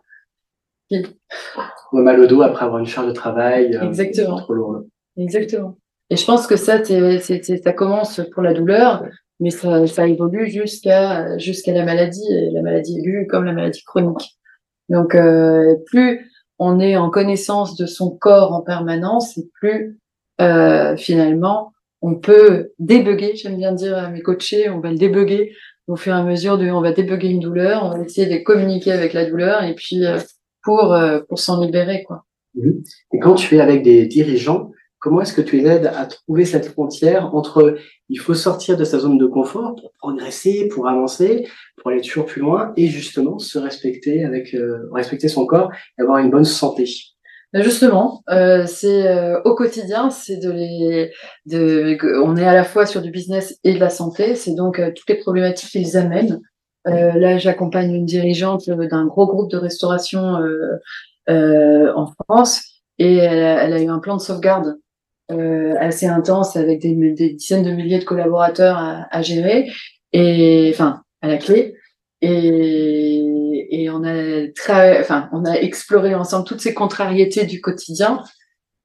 [1.93, 3.75] On a mal au dos après avoir une charge de travail.
[3.75, 4.41] Euh, Exactement.
[5.17, 5.77] Exactement.
[6.10, 9.06] Et je pense que ça, c'est, ça commence pour la douleur,
[9.39, 13.84] mais ça, ça évolue jusqu'à jusqu'à la maladie, et la maladie aiguë comme la maladie
[13.84, 14.38] chronique.
[14.89, 19.99] Donc, euh, plus on est en connaissance de son corps en permanence, et plus
[20.41, 23.36] euh, finalement on peut débugger.
[23.36, 25.54] J'aime bien dire à mes coachés, on va le débugger
[25.88, 28.43] au fur et à mesure de, on va débugger une douleur, on va essayer de
[28.43, 30.17] communiquer avec la douleur, et puis euh,
[30.63, 32.04] pour s'en libérer.
[32.04, 32.26] Quoi.
[32.56, 32.84] Mhm.
[33.13, 36.45] Et quand tu es avec des dirigeants, comment est-ce que tu les aides à trouver
[36.45, 37.78] cette frontière entre
[38.10, 41.47] il faut sortir de sa zone de confort pour progresser, pour avancer,
[41.78, 46.02] pour aller toujours plus loin et justement se respecter avec euh, respecter son corps et
[46.02, 46.86] avoir une bonne santé?
[47.54, 51.12] Ben, justement, euh, c'est euh, au quotidien, c'est de les,
[51.45, 54.80] de, on est à la fois sur du business et de la santé, c'est donc
[54.80, 56.39] euh, toutes les problématiques qu'ils amènent.
[56.88, 60.38] Euh, là, j'accompagne une dirigeante d'un gros groupe de restauration
[61.28, 62.63] en France
[62.98, 64.78] et elle a, elle a, eu un plan de sauvegarde
[65.80, 69.72] assez intense avec des, des, dizaines de milliers de collaborateurs à, à gérer
[70.12, 71.76] et enfin à la clé.
[72.22, 73.32] Et
[73.72, 74.44] et on a
[75.00, 78.22] enfin, on a exploré ensemble toutes ces contrariétés du quotidien.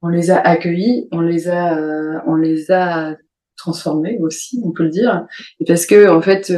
[0.01, 3.15] On les a accueillis, on les a, euh, on les a
[3.57, 5.25] transformés aussi, on peut le dire.
[5.67, 6.53] Parce que en fait,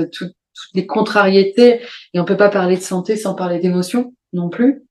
[0.74, 1.82] toutes contrariétés,
[2.13, 4.84] et on peut pas parler de santé sans parler d'émotion non plus,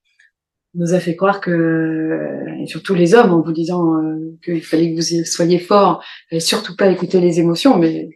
[0.74, 4.94] nous a fait croire que, et surtout les hommes, en vous disant euh, qu'il fallait
[4.94, 8.08] que vous soyez forts, et surtout pas écouter les émotions, mais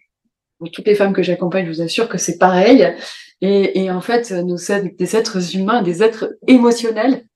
[0.73, 2.95] toutes les femmes que j'accompagne, je vous assure que c'est pareil.
[3.41, 7.27] Et, et, en fait, nous sommes des êtres humains, des êtres émotionnels.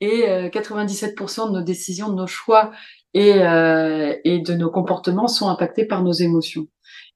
[0.00, 2.72] Et 97% euh, de nos décisions, de nos choix
[3.14, 6.66] et, euh, et de nos comportements sont impactés par nos émotions.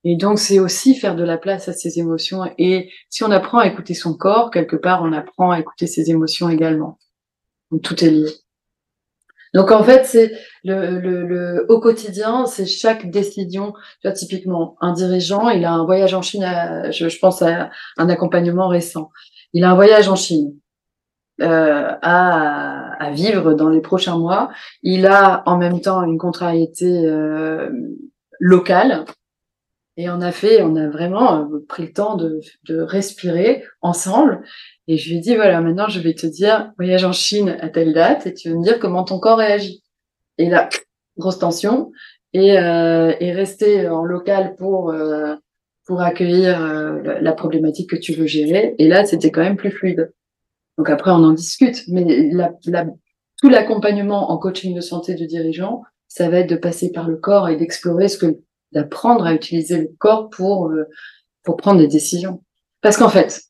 [0.04, 2.42] Et donc, c'est aussi faire de la place à ces émotions.
[2.56, 6.10] Et si on apprend à écouter son corps, quelque part, on apprend à écouter ses
[6.10, 6.98] émotions également.
[7.82, 8.30] Tout est lié.
[9.54, 10.32] Donc en fait, c'est
[10.62, 13.72] le, le, le, au quotidien, c'est chaque décision.
[14.00, 16.46] Tu vois, typiquement, un dirigeant, il a un voyage en Chine.
[16.90, 19.10] je, je, pense à un accompagnement récent.
[19.52, 20.54] Il a un voyage en Chine
[21.40, 24.50] euh, à, à, vivre dans les prochains mois.
[24.82, 27.70] Il a en même temps une contrariété euh,
[28.40, 29.04] locale.
[29.98, 34.42] Et on a fait, on a vraiment euh, pris le temps de, de respirer ensemble
[34.88, 37.68] et je lui ai dit, voilà, maintenant je vais te dire, voyage en Chine à
[37.68, 39.84] telle date, et tu vas me dire comment ton corps réagit.
[40.38, 40.70] Et là,
[41.18, 41.92] grosse tension,
[42.32, 45.34] et, euh, et rester en local pour, euh,
[45.86, 48.74] pour accueillir euh, la problématique que tu veux gérer.
[48.78, 50.10] Et là, c'était quand même plus fluide.
[50.78, 52.86] Donc après, on en discute, mais la, la,
[53.42, 57.16] tout l'accompagnement en coaching de santé de dirigeants, ça va être de passer par le
[57.16, 58.38] corps et d'explorer ce que,
[58.72, 60.84] d'apprendre à utiliser le corps pour, euh,
[61.44, 62.42] pour prendre des décisions.
[62.80, 63.42] Parce qu'en fait,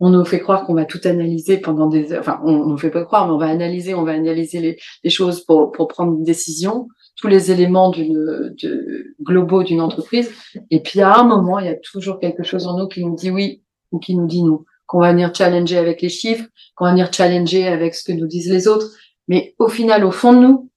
[0.00, 2.20] on nous fait croire qu'on va tout analyser pendant des heures.
[2.20, 5.10] Enfin, on nous fait pas croire, mais on va analyser, on va analyser les, les
[5.10, 10.30] choses pour, pour prendre une décision, tous les éléments d'une, de, globaux d'une entreprise.
[10.70, 13.16] Et puis, à un moment, il y a toujours quelque chose en nous qui nous
[13.16, 14.64] dit oui ou qui nous dit non.
[14.86, 18.26] Qu'on va venir challenger avec les chiffres, qu'on va venir challenger avec ce que nous
[18.26, 18.86] disent les autres.
[19.26, 20.70] Mais au final, au fond de nous,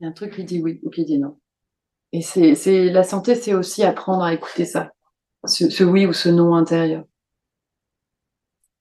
[0.00, 1.36] il y a un truc qui dit oui ou qui dit non.
[2.12, 4.92] Et c'est, la santé, c'est aussi apprendre à écouter ça.
[5.44, 7.04] Ce, oui ou ce non intérieur.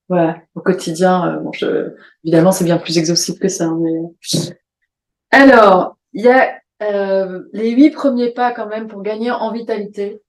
[0.10, 3.72] Voilà, au quotidien, euh, bon, je, évidemment, c'est bien plus exhaustif que ça.
[3.72, 4.50] Mais...
[5.32, 10.22] Alors, il y a euh, les huit premiers pas quand même pour gagner en vitalité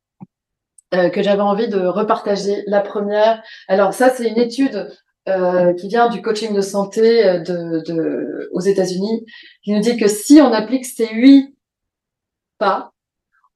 [0.94, 2.62] euh, que j'avais envie de repartager.
[2.68, 4.88] La première, alors ça, c'est une étude
[5.28, 9.24] euh, qui vient du coaching de santé euh, de, de, aux États-Unis,
[9.64, 11.56] qui nous dit que si on applique ces huit
[12.58, 12.91] pas,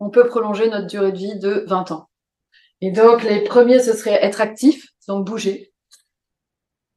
[0.01, 2.09] on peut prolonger notre durée de vie de 20 ans.
[2.81, 5.73] Et donc, les premiers, ce serait être actif, donc bouger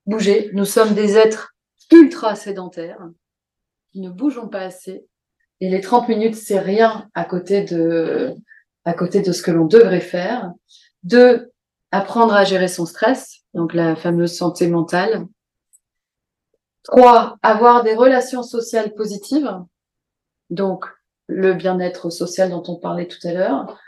[0.06, 0.50] bouger.
[0.54, 1.54] Nous sommes des êtres
[1.92, 3.00] ultra sédentaires
[3.96, 5.06] ne bougeons pas assez.
[5.62, 8.34] Et les 30 minutes, c'est rien à côté de,
[8.86, 10.52] à côté de ce que l'on devrait faire.
[11.04, 11.52] Deux,
[11.92, 15.26] apprendre à gérer son stress, donc la fameuse santé mentale.
[16.84, 19.52] Trois, avoir des relations sociales positives,
[20.50, 20.86] donc
[21.30, 23.80] le bien-être social dont on parlait tout à l'heure.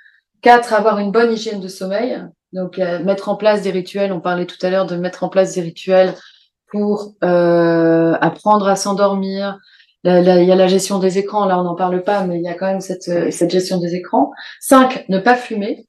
[0.42, 2.24] Quatre, avoir une bonne hygiène de sommeil,
[2.54, 5.30] donc, euh, mettre en place des rituels, on parlait tout à l'heure de mettre en
[5.30, 6.14] place des rituels
[6.70, 9.58] pour euh, apprendre à s'endormir.
[10.04, 12.48] Il y a la gestion des écrans, là on n'en parle pas, mais il y
[12.48, 14.32] a quand même cette, euh, cette gestion des écrans.
[14.60, 15.88] Cinq, ne pas fumer.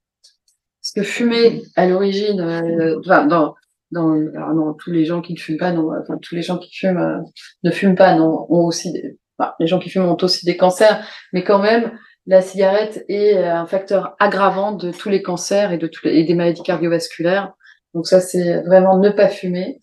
[0.83, 3.55] Parce que fumer, à l'origine, euh, dans, dans,
[3.93, 6.99] non, tous les gens qui ne fument pas, non, enfin, tous les gens qui fument
[6.99, 7.19] euh,
[7.62, 9.19] ne fument pas, non, ont aussi des,
[9.59, 11.92] les gens qui fument ont aussi des cancers, mais quand même,
[12.27, 16.25] la cigarette est euh, un facteur aggravant de tous les cancers et de tous et
[16.25, 17.53] des maladies cardiovasculaires.
[17.95, 19.81] Donc ça, c'est vraiment ne pas fumer.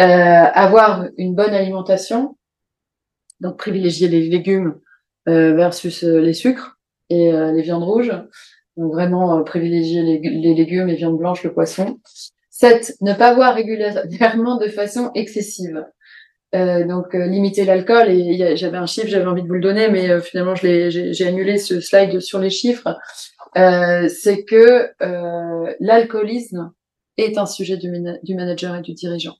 [0.00, 2.36] Euh, avoir une bonne alimentation,
[3.40, 4.80] donc privilégier les légumes
[5.28, 6.78] euh, versus les sucres
[7.10, 8.12] et les viandes rouges.
[8.76, 11.98] Donc vraiment privilégier les, les, légumes, les viandes blanches, le poisson.
[12.50, 12.96] 7.
[13.00, 15.84] Ne pas boire régulièrement de façon excessive.
[16.54, 19.90] Euh, donc euh, limiter l'alcool et j'avais un chiffre, j'avais envie de vous le donner,
[19.90, 22.96] mais euh, finalement j'ai annulé ce slide sur les chiffres.
[23.56, 24.90] Euh, c'est que
[25.80, 26.72] l'alcoolisme
[27.18, 27.90] est un sujet du,
[28.22, 29.36] du, manager et du dirigeant,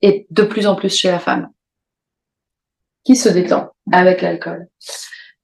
[0.00, 1.50] et de plus en plus chez la femme.
[3.04, 4.66] qui se détend avec l'alcool.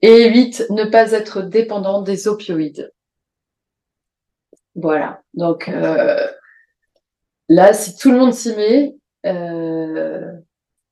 [0.00, 2.90] Et 8, ne pas être dépendant des opioïdes.
[4.74, 5.22] Voilà.
[5.34, 5.66] Donc
[7.48, 8.94] là, si tout le monde s'y met,
[9.26, 10.32] euh,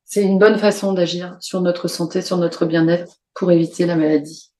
[0.04, 4.50] c'est une bonne façon d'agir sur notre santé, sur notre bien-être pour éviter la maladie.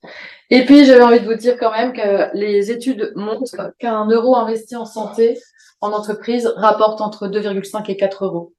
[0.51, 4.37] Et puis, j'avais envie de vous dire quand même que les études montrent qu'un euro
[4.37, 5.39] investi en santé
[5.81, 8.55] en entreprise rapporte entre 2,5 et 4 euros.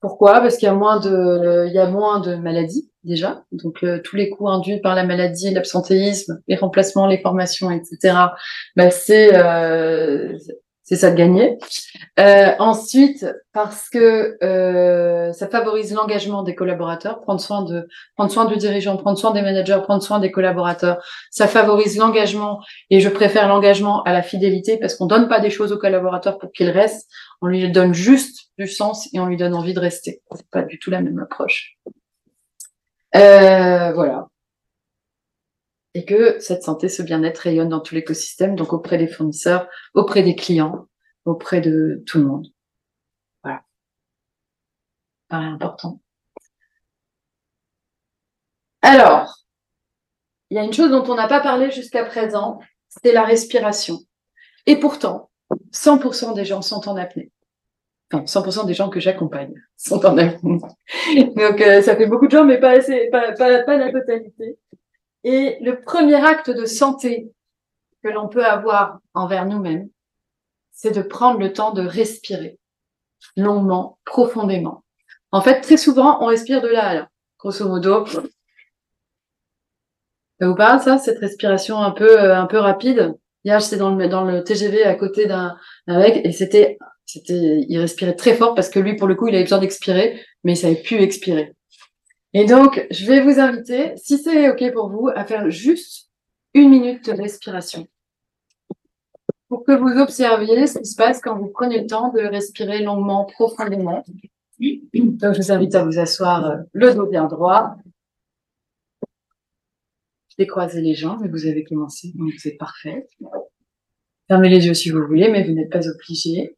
[0.00, 0.40] Pourquoi?
[0.40, 3.44] Parce qu'il y a moins de, il y a moins de maladies déjà.
[3.50, 8.14] Donc euh, tous les coûts induits par la maladie, l'absentéisme, les remplacements, les formations, etc.
[8.76, 10.38] Ben, c'est euh,
[10.88, 11.58] c'est ça de gagner.
[12.18, 18.46] Euh, ensuite, parce que euh, ça favorise l'engagement des collaborateurs, prendre soin de prendre soin
[18.46, 21.04] du dirigeant, prendre soin des managers, prendre soin des collaborateurs.
[21.30, 25.50] Ça favorise l'engagement et je préfère l'engagement à la fidélité parce qu'on donne pas des
[25.50, 27.06] choses aux collaborateurs pour qu'ils restent,
[27.42, 30.22] on lui donne juste du sens et on lui donne envie de rester.
[30.34, 31.76] C'est pas du tout la même approche.
[33.14, 34.28] Euh, voilà
[35.94, 40.22] et que cette santé, ce bien-être rayonne dans tout l'écosystème, donc auprès des fournisseurs, auprès
[40.22, 40.86] des clients,
[41.24, 42.46] auprès de tout le monde.
[43.42, 43.62] Voilà.
[45.28, 46.00] Paraît important.
[48.82, 49.34] Alors,
[50.50, 53.98] il y a une chose dont on n'a pas parlé jusqu'à présent, c'est la respiration.
[54.66, 55.30] Et pourtant,
[55.72, 57.30] 100% des gens sont en apnée.
[58.12, 60.58] Enfin, 100% des gens que j'accompagne sont en apnée.
[61.36, 64.58] Donc, euh, ça fait beaucoup de gens, mais pas, la totalité.
[65.30, 67.30] Et le premier acte de santé
[68.02, 69.90] que l'on peut avoir envers nous-mêmes,
[70.72, 72.58] c'est de prendre le temps de respirer
[73.36, 74.84] longuement, profondément.
[75.30, 77.08] En fait, très souvent, on respire de là à.
[77.38, 78.22] Grosso modo, ça
[80.48, 83.14] vous parle ça, cette respiration un peu euh, un peu rapide?
[83.44, 87.78] Hier, j'étais dans le dans le TGV à côté d'un mec et c'était c'était il
[87.78, 90.56] respirait très fort parce que lui pour le coup, il avait besoin d'expirer, mais il
[90.56, 91.54] savait plus expirer.
[92.34, 96.10] Et donc, je vais vous inviter, si c'est OK pour vous, à faire juste
[96.54, 97.86] une minute de respiration.
[99.48, 102.82] Pour que vous observiez ce qui se passe quand vous prenez le temps de respirer
[102.82, 104.04] longuement, profondément.
[104.60, 107.76] Donc, je vous invite à vous asseoir euh, le dos bien droit.
[110.36, 113.08] Décroisez les jambes, mais vous avez commencé, donc c'est parfait.
[114.28, 116.56] Fermez les yeux si vous voulez, mais vous n'êtes pas obligé.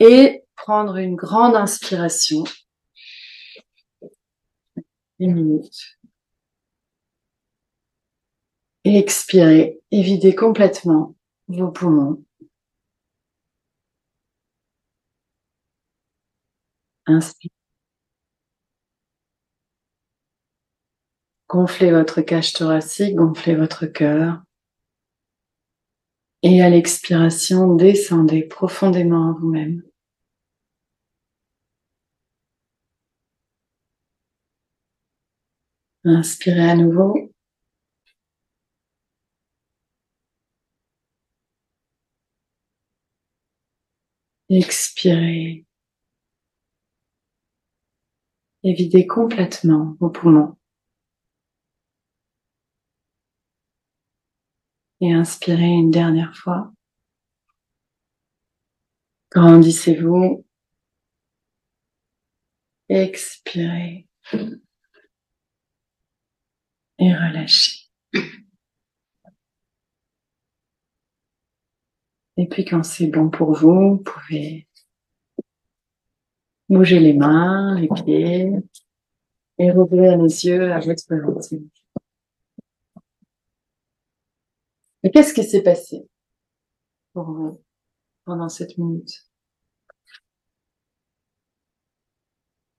[0.00, 2.42] Et prendre une grande inspiration
[5.22, 5.98] une minute.
[8.84, 11.14] Et expirez et videz complètement
[11.48, 12.24] vos poumons.
[17.06, 17.52] Inspirez.
[21.48, 24.42] Gonflez votre cage thoracique, gonflez votre cœur.
[26.42, 29.82] Et à l'expiration, descendez profondément en vous-même.
[36.04, 37.32] Inspirez à nouveau.
[44.48, 45.64] Expirez.
[48.64, 50.56] Et videz complètement vos poumons.
[55.00, 56.72] Et inspirez une dernière fois.
[59.30, 60.44] Grandissez-vous.
[62.88, 64.08] Expirez
[67.02, 67.88] et relâchez.
[72.36, 74.68] Et puis quand c'est bon pour vous, vous pouvez
[76.68, 78.50] bouger les mains, les pieds
[79.58, 81.60] et rouvrir les yeux à votre volonté.
[85.02, 86.06] Et qu'est-ce qui s'est passé
[87.12, 87.60] pour vous
[88.24, 89.26] pendant cette minute?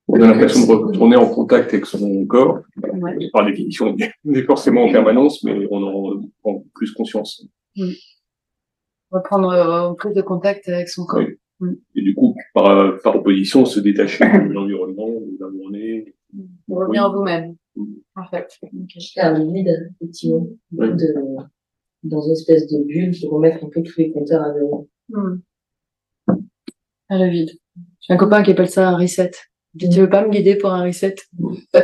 [0.08, 2.62] On a l'impression de retourner en contact avec son corps.
[3.32, 7.46] Par définition, on est forcément en permanence, mais on en prend plus conscience.
[9.12, 11.22] Reprendre euh, plus de contact avec son corps.
[11.96, 16.16] Et du coup, par, par opposition, se détacher de l'environnement, de la journée.
[16.68, 17.56] Revenir en vous-même.
[18.16, 18.60] En fait.
[18.64, 19.20] Okay.
[19.20, 20.48] un vide, effectivement.
[20.72, 21.16] De,
[22.04, 24.90] dans une espèce de bulle, se remettre un peu tous les compteurs à zéro.
[25.10, 25.38] Hmm.
[27.10, 27.52] À le vide.
[28.02, 29.32] J'ai un copain qui appelle ça un reset.
[29.80, 31.16] Tu veux pas me guider pour un reset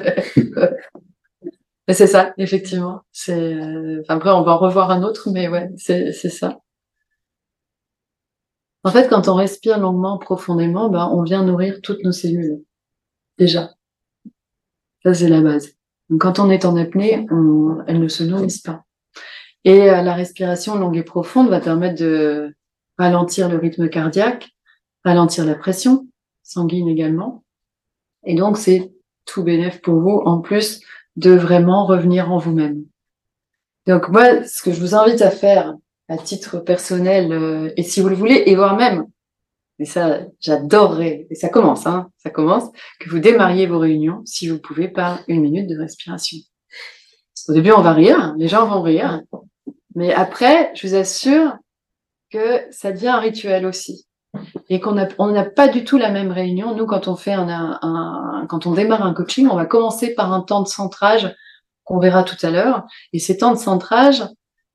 [1.91, 3.01] C'est ça, effectivement.
[3.11, 3.33] C'est.
[3.33, 6.59] Euh, enfin, après, on va en revoir un autre, mais ouais, c'est c'est ça.
[8.83, 12.63] En fait, quand on respire longuement, profondément, ben, on vient nourrir toutes nos cellules.
[13.37, 13.71] Déjà.
[15.03, 15.73] Ça, c'est la base.
[16.09, 17.83] Donc, quand on est en apnée, on...
[17.87, 18.83] elles ne se nourrissent pas.
[19.65, 22.55] Et euh, la respiration longue et profonde va permettre de
[22.97, 24.49] ralentir le rythme cardiaque,
[25.03, 26.07] ralentir la pression
[26.43, 27.43] sanguine également,
[28.23, 28.91] et donc, c'est
[29.25, 30.81] tout bénéf pour vous, en plus
[31.15, 32.83] de vraiment revenir en vous-même.
[33.87, 35.75] Donc moi, ce que je vous invite à faire
[36.07, 39.05] à titre personnel, euh, et si vous le voulez, et voire même,
[39.77, 42.65] et ça, j'adorerais, et ça commence, hein, ça commence,
[42.99, 46.37] que vous démarriez vos réunions, si vous pouvez, par une minute de respiration.
[47.47, 49.21] Au début, on va rire, les gens vont rire,
[49.95, 51.57] mais après, je vous assure
[52.29, 54.08] que ça devient un rituel aussi
[54.69, 56.75] et qu'on on n'a pas du tout la même réunion.
[56.75, 60.41] Nous, quand on fait un, quand on démarre un coaching, on va commencer par un
[60.41, 61.33] temps de centrage
[61.83, 62.85] qu'on verra tout à l'heure.
[63.13, 64.23] Et ces temps de centrage,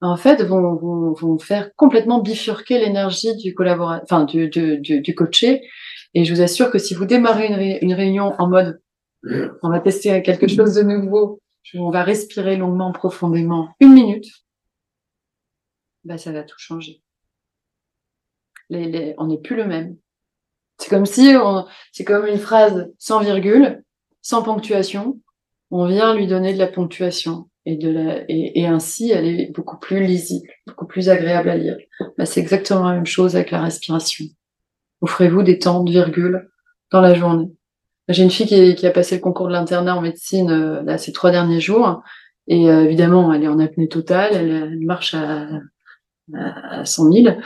[0.00, 5.62] en fait, vont, faire complètement bifurquer l'énergie du enfin du, du, du, coaché.
[6.14, 8.80] Et je vous assure que si vous démarrez une, une réunion en mode,
[9.62, 11.40] on va tester quelque chose de nouveau,
[11.74, 14.26] on va respirer longuement, profondément, une minute,
[16.04, 17.03] bah ça va tout changer
[19.18, 19.96] on n'est plus le même.
[20.78, 21.32] C'est comme si
[21.92, 23.82] c'est comme une phrase sans virgule,
[24.22, 25.20] sans ponctuation.
[25.70, 29.78] On vient lui donner de la ponctuation et de la, et, ainsi elle est beaucoup
[29.78, 31.76] plus lisible, beaucoup plus agréable à lire.
[32.18, 34.26] Bah, c'est exactement la même chose avec la respiration.
[35.00, 36.50] Offrez-vous des temps de virgule
[36.90, 37.50] dans la journée.
[38.08, 41.30] J'ai une fille qui, a passé le concours de l'internat en médecine euh, ces trois
[41.30, 42.02] derniers jours.
[42.46, 45.48] Et euh, évidemment, elle est en apnée totale, elle, marche à,
[46.34, 47.36] à 100 000.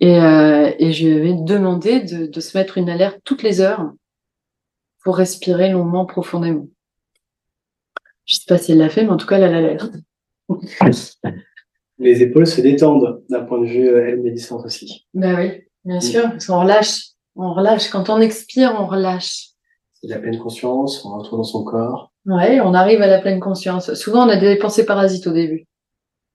[0.00, 3.60] Et, euh, et je lui avais demandé de, de, se mettre une alerte toutes les
[3.60, 3.92] heures
[5.02, 6.68] pour respirer longuement, profondément.
[8.24, 9.92] Je sais pas si elle l'a fait, mais en tout cas, elle a l'alerte.
[11.98, 15.06] Les épaules se détendent d'un point de vue euh, elle médicine aussi.
[15.14, 17.00] Ben oui, bien sûr, parce qu'on relâche.
[17.34, 17.90] On relâche.
[17.90, 19.48] Quand on expire, on relâche.
[19.94, 22.12] C'est la pleine conscience, on retrouve dans son corps.
[22.24, 23.94] Ouais, on arrive à la pleine conscience.
[23.94, 25.66] Souvent, on a des pensées parasites au début.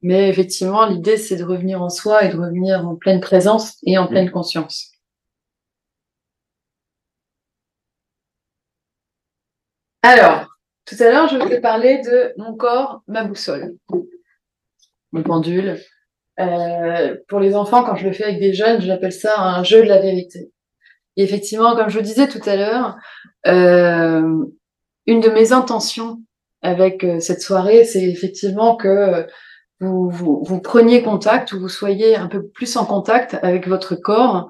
[0.04, 3.98] Mais effectivement, l'idée, c'est de revenir en soi et de revenir en pleine présence et
[3.98, 4.92] en pleine conscience.
[10.02, 10.48] Alors,
[10.86, 13.78] tout à l'heure, je vous ai parlé de mon corps, ma boussole,
[15.14, 15.80] mon pendule.
[16.42, 19.84] Euh, pour les enfants, quand je le fais avec des jeunes, j'appelle ça un jeu
[19.84, 20.52] de la vérité.
[21.16, 22.98] Et effectivement, comme je vous disais tout à l'heure,
[23.48, 24.44] euh,
[25.06, 26.22] une de mes intentions
[26.62, 29.26] avec euh, cette soirée, c'est effectivement que
[30.10, 34.50] vous, vous, preniez contact ou vous soyez un peu plus en contact avec votre corps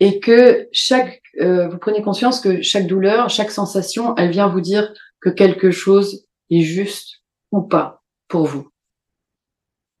[0.00, 4.60] et que chaque, euh, vous prenez conscience que chaque douleur, chaque sensation, elle vient vous
[4.60, 8.68] dire que quelque chose est juste ou pas pour vous.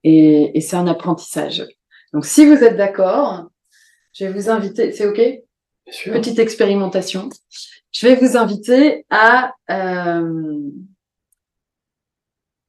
[0.04, 1.64] Et, et c'est un apprentissage.
[2.12, 3.50] Donc, si vous êtes d'accord,
[4.12, 5.20] je vais vous inviter, c'est OK?
[6.04, 7.28] Petite expérimentation.
[7.92, 10.58] Je vais vous inviter à euh,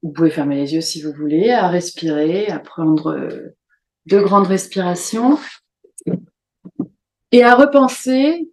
[0.04, 3.56] vous pouvez fermer les yeux si vous voulez, à respirer, à prendre euh,
[4.06, 5.40] deux grandes respirations
[7.32, 8.52] et à repenser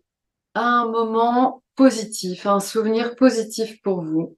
[0.55, 4.37] à un moment positif, à un souvenir positif pour vous.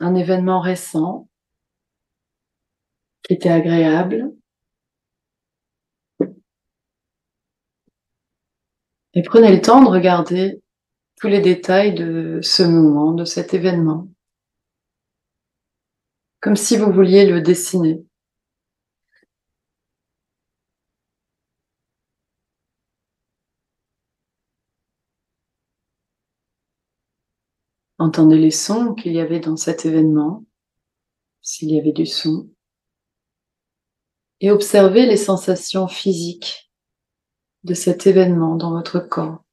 [0.00, 1.28] Un événement récent
[3.22, 4.32] qui était agréable.
[9.12, 10.62] Et prenez le temps de regarder
[11.20, 14.08] tous les détails de ce moment, de cet événement,
[16.40, 18.04] comme si vous vouliez le dessiner.
[27.98, 30.44] Entendez les sons qu'il y avait dans cet événement,
[31.42, 32.48] s'il y avait du son,
[34.40, 36.70] et observez les sensations physiques
[37.64, 39.47] de cet événement dans votre corps.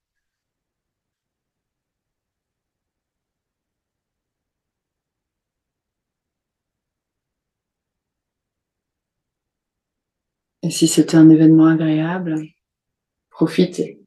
[10.65, 12.41] Et si c'était un événement agréable,
[13.29, 13.99] profitez.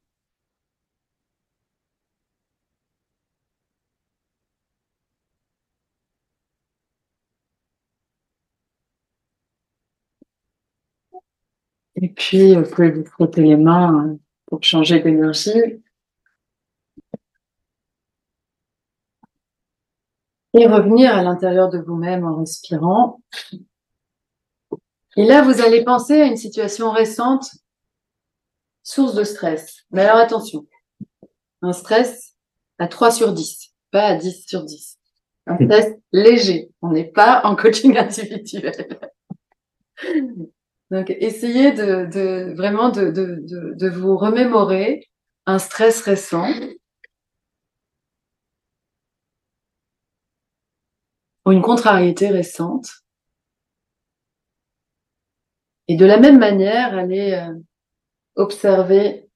[11.94, 15.80] Et puis, vous pouvez vous frotter les mains hein, pour changer d'énergie.
[20.54, 23.20] Et revenir à l'intérieur de vous-même en respirant.
[25.18, 27.50] Et là, vous allez penser à une situation récente,
[28.84, 29.78] source de stress.
[29.90, 30.68] Mais alors attention,
[31.60, 32.36] un stress
[32.78, 34.96] à 3 sur 10, pas à 10 sur 10.
[35.48, 36.70] Un stress léger.
[36.82, 39.00] On n'est pas en coaching individuel.
[40.92, 45.10] Donc, essayez de, vraiment de, de vous remémorer
[45.46, 46.48] un stress récent.
[51.44, 53.02] Ou une contrariété récente
[55.88, 57.54] et de la même manière, allez euh,
[58.36, 59.28] observer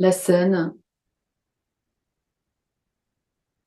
[0.00, 0.74] la scène.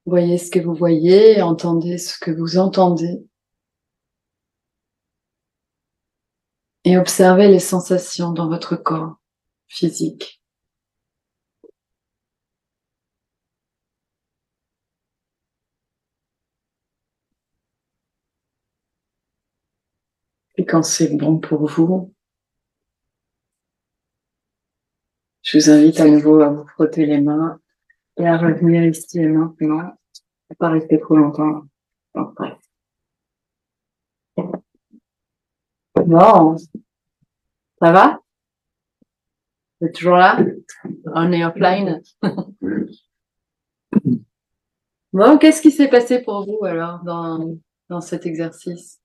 [0.06, 3.26] Voyez ce que vous voyez, entendez ce que vous entendez.
[6.84, 9.16] Et observez les sensations dans votre corps
[9.68, 10.41] physique.
[20.62, 22.14] Et quand c'est bon pour vous,
[25.42, 27.60] je vous invite à nouveau à vous frotter les mains
[28.18, 29.98] et à revenir ici et maintenant,
[30.52, 31.64] et pas rester trop longtemps.
[35.96, 36.56] Bon,
[37.82, 38.20] ça va?
[39.80, 40.46] Vous êtes toujours là?
[41.08, 42.04] On est offline.
[45.14, 47.58] Bon, qu'est-ce qui s'est passé pour vous alors dans,
[47.90, 49.01] dans cet exercice?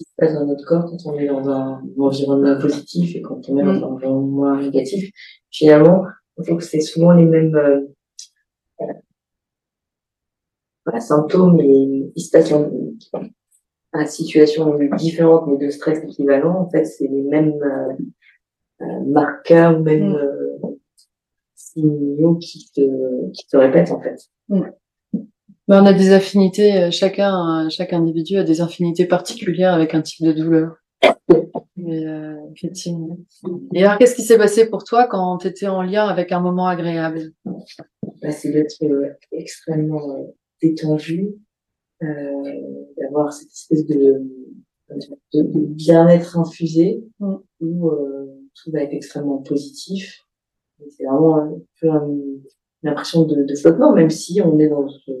[0.00, 3.46] Qui se passe dans notre corps quand on est dans un, environnement positif et quand
[3.50, 5.10] on est dans un environnement négatif.
[5.50, 6.06] Finalement,
[6.38, 7.80] je trouve que c'est souvent les mêmes euh,
[8.80, 8.86] euh,
[11.00, 12.50] symptômes et il se passe
[14.06, 16.60] situation différente mais de stress équivalent.
[16.60, 17.92] En fait, c'est les mêmes euh,
[18.80, 20.76] euh marqueurs, mêmes mm.
[21.54, 24.18] signaux qui te, qui te répètent en fait.
[24.48, 24.62] Mm.
[25.70, 30.02] Ben, on a des affinités, euh, chacun, chaque individu a des affinités particulières avec un
[30.02, 30.74] type de douleur.
[31.76, 33.16] Mais, euh, effectivement.
[33.72, 36.40] Et alors, qu'est-ce qui s'est passé pour toi quand tu étais en lien avec un
[36.40, 37.34] moment agréable?
[37.44, 40.24] Bah, C'est d'être euh, extrêmement euh,
[40.60, 41.36] détendu,
[42.02, 42.06] euh,
[42.98, 44.24] d'avoir cette espèce de,
[44.90, 47.36] de, de bien-être infusé mm.
[47.60, 47.90] où
[48.56, 50.26] tout va être extrêmement positif.
[50.88, 52.42] C'est vraiment un peu une,
[52.82, 55.12] impression de, de flottement, même si on est dans ce,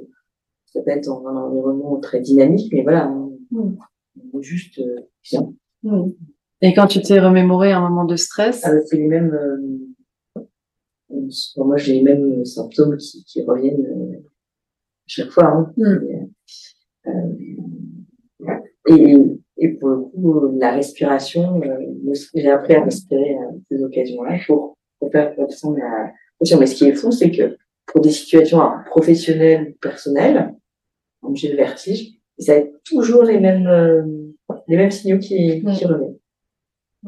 [0.72, 3.76] ça peut être dans un environnement très dynamique, mais voilà, on, mm.
[4.40, 5.00] juste euh,
[5.30, 5.52] bien.
[5.82, 6.10] Mm.
[6.62, 8.62] Et quand tu t'es remémoré un moment de stress?
[8.64, 9.34] Ah, C'est les mêmes.
[9.34, 10.44] Euh,
[11.56, 14.18] moi, j'ai les mêmes symptômes qui, qui reviennent euh,
[15.06, 15.46] chaque fois.
[15.46, 15.72] Hein.
[15.76, 16.28] Mm.
[18.88, 19.16] Et,
[19.58, 21.60] et, pour le coup, la respiration,
[22.34, 26.12] j'ai appris à respirer à ces occasions-là pour, pour faire attention à
[26.58, 27.56] Mais ce qui est fou, c'est que
[27.86, 30.54] pour des situations professionnelles, personnelles,
[31.22, 32.20] donc j'ai le vertige.
[32.38, 34.02] Et ça va être toujours les mêmes, euh,
[34.66, 36.18] les mêmes signaux qui, qui reviennent.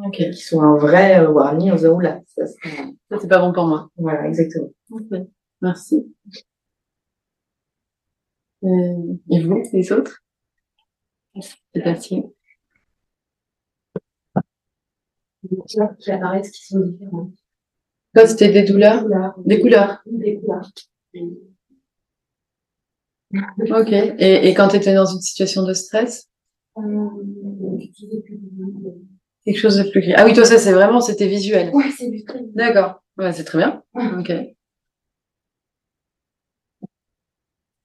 [0.06, 0.30] Okay.
[0.30, 3.66] Qui sont un vrai euh, warning en disant, oula, ça, ça, c'est pas bon pour
[3.66, 3.90] moi.
[3.96, 4.70] Voilà, exactement.
[4.90, 5.24] Okay.
[5.60, 6.14] Merci.
[8.64, 10.22] Euh, et vous, les autres?
[11.40, 12.24] C'est facile.
[15.98, 17.32] qui apparaissent qui sont différentes.
[18.26, 19.06] C'était des douleurs?
[19.38, 20.02] Des couleurs.
[20.06, 20.70] Des couleurs.
[23.34, 23.92] Ok.
[23.92, 26.28] Et, et quand tu étais dans une situation de stress?
[29.44, 30.16] Quelque chose de plus clair.
[30.18, 31.70] Ah oui, toi, ça, c'est vraiment, c'était visuel.
[31.74, 32.48] Ouais, c'est visuel.
[32.54, 33.02] D'accord.
[33.18, 33.82] Ouais, c'est très bien.
[33.94, 34.32] Ok.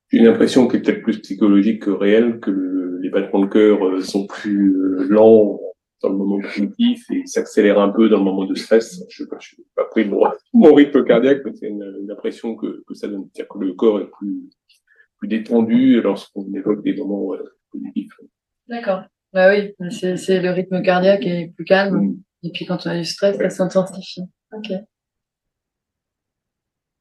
[0.09, 3.85] J'ai une impression qui est peut-être plus psychologique que réelle, que les battements de cœur
[3.85, 5.59] euh, sont plus euh, lents
[6.01, 9.03] dans le moment primitif et s'accélèrent un peu dans le moment de stress.
[9.09, 10.23] Je sais pas, je n'ai pas pris mon,
[10.53, 13.27] mon rythme cardiaque, mais c'est une, une, impression que, que ça donne.
[13.33, 14.49] C'est-à-dire que le corps est plus,
[15.17, 17.35] plus détendu lorsqu'on évoque des moments
[17.71, 18.13] positifs.
[18.67, 19.03] D'accord.
[19.33, 22.15] Bah oui, c'est le rythme cardiaque est plus calme.
[22.43, 24.21] Et puis quand on a du stress, ça s'intensifie.
[24.55, 24.71] Ok.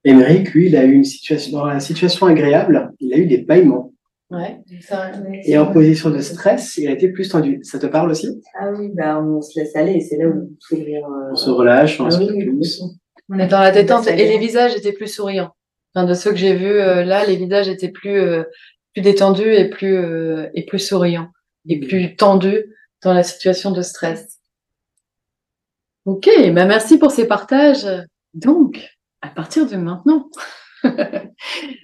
[0.05, 3.39] Émeric, lui, il a eu une situation, dans la situation agréable, il a eu des
[3.39, 3.93] bâillements.
[4.29, 4.61] Ouais,
[5.45, 7.61] et en position de stress, il a été plus tendu.
[7.63, 8.43] Ça te parle aussi?
[8.59, 11.31] Ah oui, bah on se laisse aller, c'est là où on, euh...
[11.31, 12.83] on se relâche, on ah, se oui, plus.
[13.29, 15.53] On est dans la détente et les visages étaient plus souriants
[16.05, 18.45] de ceux que j'ai vus euh, là, les visages étaient plus euh,
[18.93, 21.31] plus détendus et plus euh, et plus souriants
[21.69, 22.65] et plus tendus
[23.03, 24.39] dans la situation de stress.
[26.05, 27.89] Ok, bah merci pour ces partages.
[28.35, 28.81] Donc,
[29.23, 30.31] à partir de maintenant,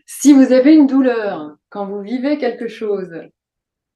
[0.06, 3.10] si vous avez une douleur quand vous vivez quelque chose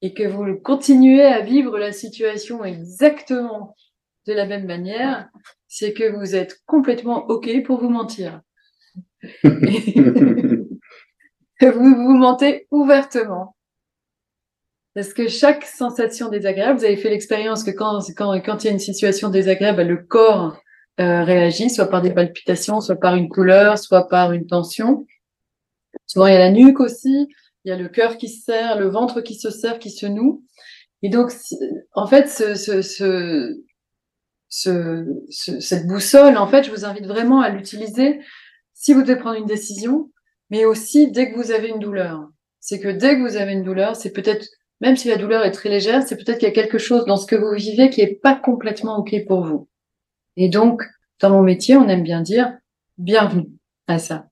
[0.02, 3.76] et que vous continuez à vivre la situation exactement
[4.26, 5.28] de la même manière,
[5.68, 8.40] c'est que vous êtes complètement OK pour vous mentir.
[11.60, 13.56] Vous vous mentez ouvertement.
[14.94, 18.70] Parce que chaque sensation désagréable, vous avez fait l'expérience que quand, quand, quand il y
[18.70, 20.56] a une situation désagréable, le corps
[21.00, 25.06] euh, réagit, soit par des palpitations, soit par une couleur, soit par une tension.
[26.06, 27.28] Souvent, il y a la nuque aussi,
[27.64, 30.06] il y a le cœur qui se serre, le ventre qui se serre, qui se
[30.06, 30.44] noue.
[31.02, 31.30] Et donc,
[31.92, 33.54] en fait, ce, ce, ce,
[34.48, 38.20] ce, cette boussole, en fait, je vous invite vraiment à l'utiliser
[38.76, 40.12] si vous devez prendre une décision,
[40.50, 42.28] mais aussi dès que vous avez une douleur.
[42.60, 44.46] C'est que dès que vous avez une douleur, c'est peut-être
[44.82, 47.16] même si la douleur est très légère, c'est peut-être qu'il y a quelque chose dans
[47.16, 49.68] ce que vous vivez qui est pas complètement OK pour vous.
[50.36, 50.82] Et donc,
[51.20, 52.52] dans mon métier, on aime bien dire
[52.98, 53.48] bienvenue
[53.86, 54.28] à ça.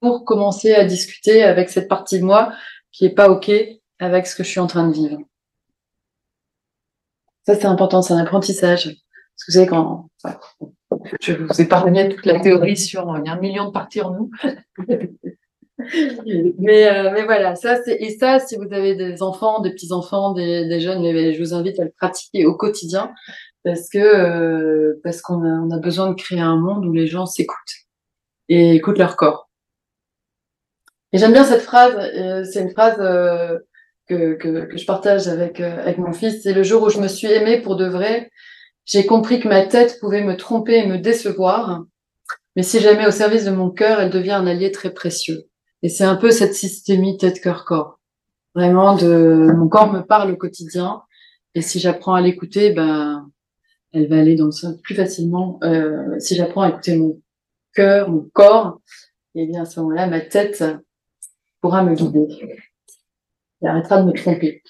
[0.00, 2.54] Pour commencer à discuter avec cette partie de moi
[2.92, 3.50] qui est pas OK
[3.98, 5.18] avec ce que je suis en train de vivre.
[7.46, 8.96] Ça, c'est important, c'est un apprentissage.
[9.46, 10.08] Parce que quand
[11.20, 14.10] je vous épargnais toute la théorie sur il y a un million de parties en
[14.10, 14.30] nous.
[16.58, 19.92] mais, euh, mais voilà, ça c'est et ça, si vous avez des enfants, des petits
[19.92, 23.12] enfants, des, des jeunes, je vous invite à le pratiquer au quotidien
[23.64, 27.56] parce que euh, parce qu'on a, besoin de créer un monde où les gens s'écoutent
[28.48, 29.50] et écoutent leur corps.
[31.12, 31.94] Et j'aime bien cette phrase.
[32.16, 33.58] Euh, c'est une phrase euh,
[34.08, 36.42] que, que, que je partage avec avec mon fils.
[36.42, 38.30] C'est le jour où je me suis aimée pour de vrai.
[38.88, 41.84] J'ai compris que ma tête pouvait me tromper et me décevoir,
[42.56, 45.46] mais si jamais au service de mon cœur, elle devient un allié très précieux.
[45.82, 48.00] Et c'est un peu cette systémie tête-cœur-corps.
[48.54, 51.02] Vraiment, mon corps me parle au quotidien.
[51.54, 53.30] Et si j'apprends à l'écouter, ben,
[53.92, 55.60] elle va aller dans le sens plus facilement.
[55.64, 57.20] Euh, si j'apprends à écouter mon
[57.74, 58.80] cœur, mon corps,
[59.34, 60.64] et eh bien à ce moment-là, ma tête
[61.60, 62.26] pourra me guider.
[63.60, 64.62] Elle arrêtera de me tromper.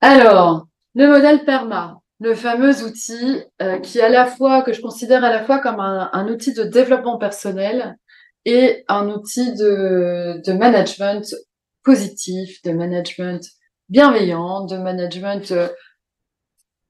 [0.00, 5.24] Alors, le modèle PERMA, le fameux outil euh, qui à la fois, que je considère
[5.24, 7.96] à la fois comme un, outil de développement personnel
[8.44, 11.34] et un outil de, management
[11.82, 13.42] positif, de management
[13.88, 15.68] bienveillant, de management euh,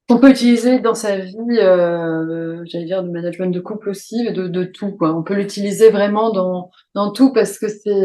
[0.09, 4.65] qu'on peut utiliser dans sa vie, euh, j'allais dire de management de couple aussi, de,
[4.65, 4.97] tout.
[5.01, 8.05] On peut l'utiliser vraiment dans, dans tout parce que c'est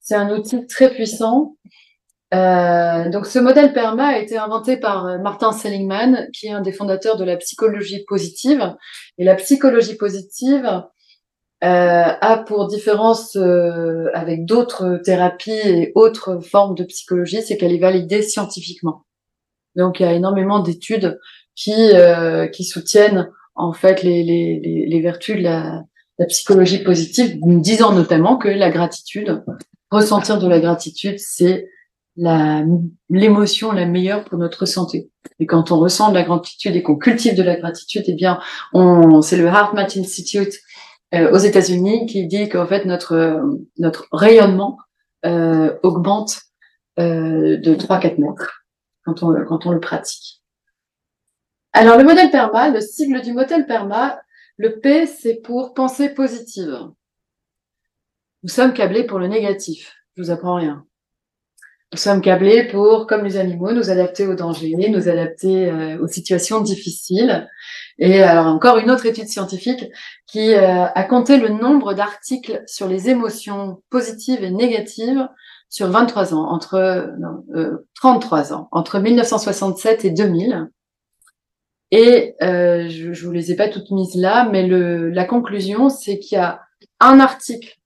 [0.00, 1.56] c'est un outil très puissant.
[2.32, 6.60] Euh, donc ce modèle PERMA a été inventé par euh, Martin Seligman, qui est un
[6.60, 8.76] des fondateurs de la psychologie positive.
[9.18, 10.84] Et la psychologie positive,
[11.62, 17.74] euh, a pour différence euh, avec d'autres thérapies et autres formes de psychologie, c'est qu'elle
[17.74, 19.04] est validée scientifiquement.
[19.76, 21.20] Donc il y a énormément d'études
[21.54, 25.82] qui euh, qui soutiennent en fait les, les, les, vertus de la,
[26.18, 29.44] la, psychologie positive, disant notamment que la gratitude,
[29.90, 31.68] ressentir de la gratitude, c'est
[32.16, 35.10] l'émotion la meilleure pour notre santé.
[35.38, 38.40] Et quand on ressent de la gratitude et qu'on cultive de la gratitude, eh bien,
[38.72, 40.54] on c'est le HeartMath Institute
[41.14, 43.42] euh, aux États-Unis qui dit qu'en fait notre
[43.78, 44.78] notre rayonnement
[45.26, 46.42] euh, augmente
[46.98, 48.64] euh, de 3-4 mètres
[49.04, 50.42] quand on quand on le pratique.
[51.72, 54.20] Alors le modèle PERMA, le sigle du modèle PERMA,
[54.56, 56.76] le P c'est pour pensée positive.
[58.42, 59.94] Nous sommes câblés pour le négatif.
[60.16, 60.86] Je vous apprends rien.
[61.92, 66.06] Nous sommes câblés pour, comme les animaux, nous adapter aux dangers, nous adapter euh, aux
[66.06, 67.48] situations difficiles.
[67.98, 69.84] Et alors encore une autre étude scientifique
[70.26, 75.28] qui euh, a compté le nombre d'articles sur les émotions positives et négatives
[75.68, 80.68] sur 23 ans, entre non, euh, 33 ans, entre 1967 et 2000.
[81.90, 85.88] Et euh, je, je vous les ai pas toutes mises là, mais le, la conclusion,
[85.88, 86.60] c'est qu'il y a
[87.00, 87.78] un article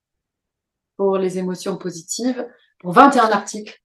[0.97, 2.47] pour les émotions positives,
[2.81, 3.84] pour 21 articles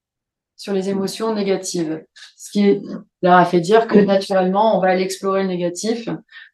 [0.60, 2.04] sur les émotions négatives.
[2.36, 2.82] Ce qui
[3.22, 6.06] leur a fait dire que naturellement, on va aller explorer le négatif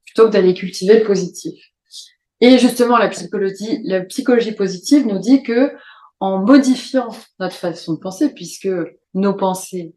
[0.05, 1.61] plutôt que d'aller cultiver le positif.
[2.41, 5.73] Et justement, la psychologie, la psychologie positive nous dit que
[6.21, 7.09] en modifiant
[7.41, 8.69] notre façon de penser, puisque
[9.15, 9.97] nos pensées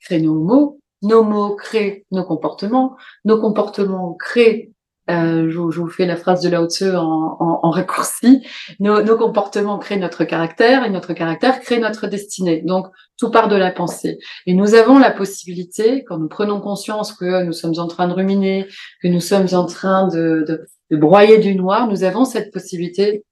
[0.00, 2.96] créent nos mots, nos mots créent nos comportements,
[3.26, 4.72] nos comportements créent
[5.10, 8.46] euh, je, vous fais la phrase de Lao Tzu en, en, raccourci.
[8.78, 12.62] Nos, nos, comportements créent notre caractère et notre caractère crée notre destinée.
[12.62, 12.86] Donc,
[13.18, 14.18] tout part de la pensée.
[14.46, 18.14] Et nous avons la possibilité, quand nous prenons conscience que nous sommes en train de
[18.14, 18.66] ruminer,
[19.02, 23.24] que nous sommes en train de, de, de broyer du noir, nous avons cette possibilité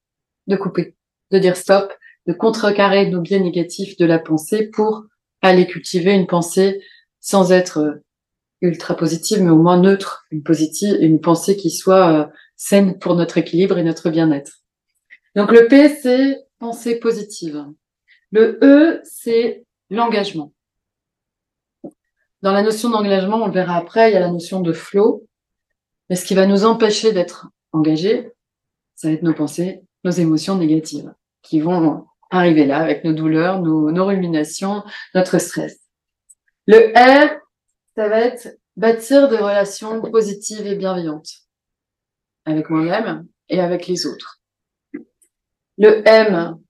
[0.47, 0.97] de couper,
[1.31, 1.93] de dire stop,
[2.27, 5.05] de contrecarrer nos biais négatifs de la pensée pour
[5.43, 6.83] aller cultiver une pensée
[7.21, 8.01] sans être
[8.61, 13.15] ultra positive, mais au moins neutre, une positive, une pensée qui soit euh, saine pour
[13.15, 14.53] notre équilibre et notre bien-être.
[15.37, 17.65] Donc le P, c'est pensée positive.
[18.31, 20.53] Le E, c'est l'engagement.
[22.43, 25.27] Dans la notion d'engagement, on le verra après, il y a la notion de flow.
[26.09, 28.33] Mais ce qui va nous empêcher d'être engagés,
[28.95, 33.61] ça va être nos pensées, nos émotions négatives, qui vont arriver là avec nos douleurs,
[33.61, 34.83] nos, nos ruminations,
[35.15, 35.79] notre stress.
[36.67, 37.39] Le R,
[37.99, 41.33] ça va être bâtir des relations positives et bienveillantes
[42.45, 44.41] avec moi-même et avec les autres.
[45.79, 46.61] Le M,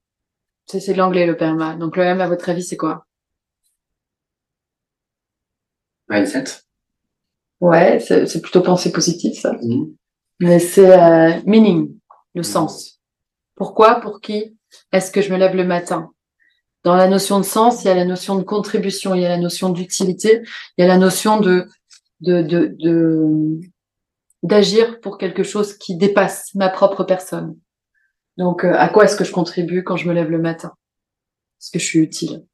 [0.64, 1.76] c'est l'anglais, le perma.
[1.76, 3.05] Donc le M, à votre avis, c'est quoi?
[6.09, 6.62] Mindset.
[7.61, 9.53] Ouais, c'est plutôt pensée positive, ça.
[9.53, 9.95] Mmh.
[10.41, 11.95] Mais c'est euh, meaning,
[12.35, 12.45] le mmh.
[12.45, 13.03] sens.
[13.55, 14.01] Pourquoi?
[14.01, 14.57] Pour qui?
[14.93, 16.11] Est-ce que je me lève le matin?
[16.85, 19.29] Dans la notion de sens, il y a la notion de contribution, il y a
[19.29, 20.43] la notion d'utilité,
[20.76, 21.66] il y a la notion de,
[22.20, 23.61] de, de, de
[24.45, 27.59] d'agir pour quelque chose qui dépasse ma propre personne.
[28.37, 30.72] Donc, euh, à quoi est-ce que je contribue quand je me lève le matin?
[31.61, 32.47] Est-ce que je suis utile?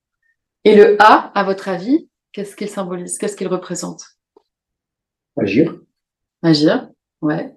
[0.64, 3.18] Et le A, à votre avis, qu'est-ce qu'il symbolise?
[3.18, 4.02] Qu'est-ce qu'il représente?
[5.36, 5.78] Agir.
[6.42, 6.88] Agir,
[7.20, 7.54] ouais.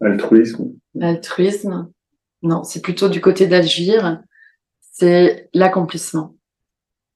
[0.00, 0.72] Altruisme.
[0.98, 1.92] Altruisme.
[2.40, 4.22] Non, c'est plutôt du côté d'agir.
[4.98, 6.34] C'est l'accomplissement.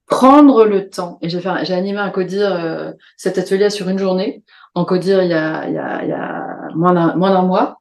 [0.06, 1.18] Prendre le temps.
[1.20, 4.44] Et j'ai animé un codir euh, cet atelier sur une journée.
[4.74, 7.80] En codir il y a, moins d'un, mois.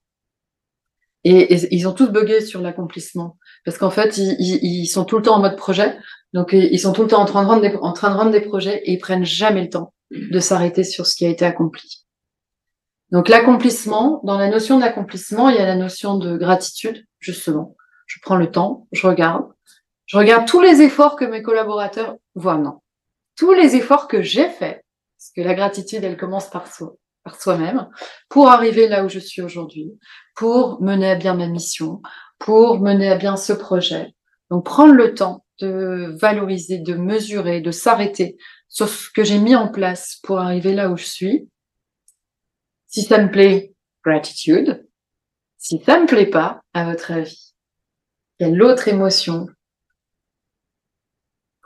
[1.23, 3.37] Et, ils ont tous bugué sur l'accomplissement.
[3.63, 5.95] Parce qu'en fait, ils, sont tout le temps en mode projet.
[6.33, 8.31] Donc, ils sont tout le temps en train de rendre des, en train de rendre
[8.31, 11.45] des projets et ils prennent jamais le temps de s'arrêter sur ce qui a été
[11.45, 12.07] accompli.
[13.11, 17.75] Donc, l'accomplissement, dans la notion d'accomplissement, il y a la notion de gratitude, justement.
[18.07, 19.45] Je prends le temps, je regarde.
[20.11, 22.57] Je regarde tous les efforts que mes collaborateurs voient.
[22.57, 22.81] Non.
[23.37, 24.83] Tous les efforts que j'ai faits.
[25.17, 27.87] Parce que la gratitude, elle commence par soi par soi-même
[28.29, 29.91] pour arriver là où je suis aujourd'hui,
[30.35, 32.01] pour mener à bien ma mission,
[32.39, 34.13] pour mener à bien ce projet.
[34.49, 38.37] Donc prendre le temps de valoriser, de mesurer, de s'arrêter
[38.67, 41.47] sur ce que j'ai mis en place pour arriver là où je suis.
[42.87, 44.85] Si ça me plaît, gratitude.
[45.57, 47.53] Si ça me plaît pas, à votre avis,
[48.39, 49.45] quelle autre émotion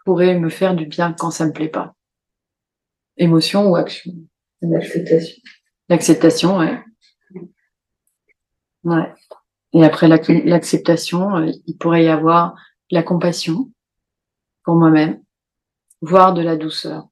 [0.05, 1.95] pourrait me faire du bien quand ça me plaît pas
[3.17, 4.13] Émotion ou action
[4.61, 5.41] L'acceptation.
[5.89, 6.79] L'acceptation, ouais.
[8.83, 9.13] Ouais.
[9.73, 12.55] Et après l'acceptation, euh, il pourrait y avoir
[12.91, 13.71] la compassion
[14.63, 15.21] pour moi-même,
[16.01, 17.07] voire de la douceur.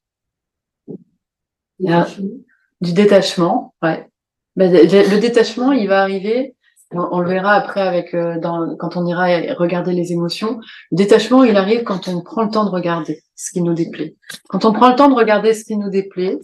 [2.81, 4.07] du détachement, ouais.
[4.55, 6.52] Ben, le détachement, il va arriver,
[6.93, 9.25] on, le verra après avec euh, dans, quand on ira
[9.55, 10.59] regarder les émotions.
[10.91, 14.15] Le détachement, il arrive quand on prend le temps de regarder ce qui nous déplaît.
[14.49, 16.37] Quand on prend le temps de regarder ce qui nous déplaît,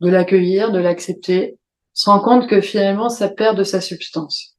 [0.00, 1.58] de l'accueillir, de l'accepter,
[1.92, 4.56] se rend compte que finalement ça perd de sa substance.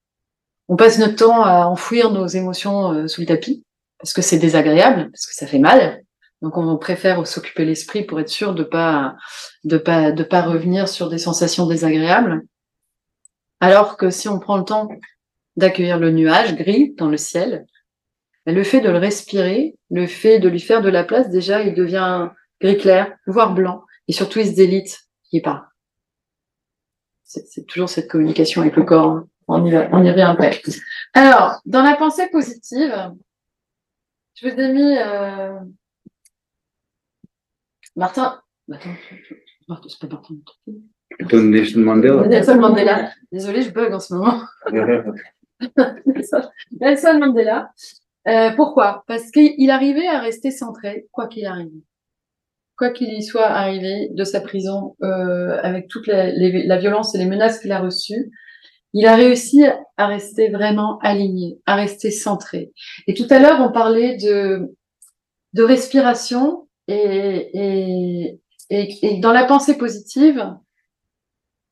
[0.68, 3.64] On passe notre temps à enfouir nos émotions euh, sous le tapis
[4.00, 6.04] parce que c'est désagréable, parce que ça fait mal.
[6.42, 9.16] Donc on préfère s'occuper l'esprit pour être sûr de pas
[9.64, 12.44] de pas de pas revenir sur des sensations désagréables.
[13.60, 14.88] Alors que si on prend le temps
[15.56, 17.66] d'accueillir le nuage gris dans le ciel,
[18.46, 21.74] le fait de le respirer, le fait de lui faire de la place, déjà il
[21.74, 22.30] devient
[22.62, 25.00] gris clair, voire blanc, et surtout il se délite
[25.30, 25.72] qui part.
[27.24, 29.10] C'est toujours cette communication avec le corps.
[29.10, 29.28] Hein.
[29.48, 30.62] On y, va, on y revient après.
[31.14, 33.12] Alors, dans la pensée positive,
[34.36, 35.60] je vous ai mis euh...
[37.96, 38.42] Martin.
[38.72, 38.90] Attends,
[39.88, 40.36] c'est pas Martin.
[41.32, 42.28] Nelson Mandela.
[42.28, 43.12] Nelson Mandela.
[43.32, 44.42] Désolée, je bug en ce moment.
[46.80, 47.72] Nelson Mandela.
[48.28, 49.04] Euh, pourquoi?
[49.08, 51.72] Parce qu'il arrivait à rester centré, quoi qu'il arrive
[52.78, 57.18] quoi qu'il y soit arrivé de sa prison, euh, avec toute la, la, violence et
[57.18, 58.32] les menaces qu'il a reçues,
[58.94, 59.64] il a réussi
[59.98, 62.72] à rester vraiment aligné, à rester centré.
[63.08, 64.74] Et tout à l'heure, on parlait de,
[65.54, 68.40] de respiration et,
[68.70, 70.46] et, dans la pensée positive,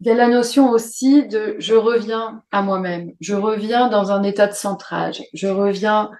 [0.03, 4.21] il y a la notion aussi de je reviens à moi-même, je reviens dans un
[4.23, 6.11] état de centrage, je reviens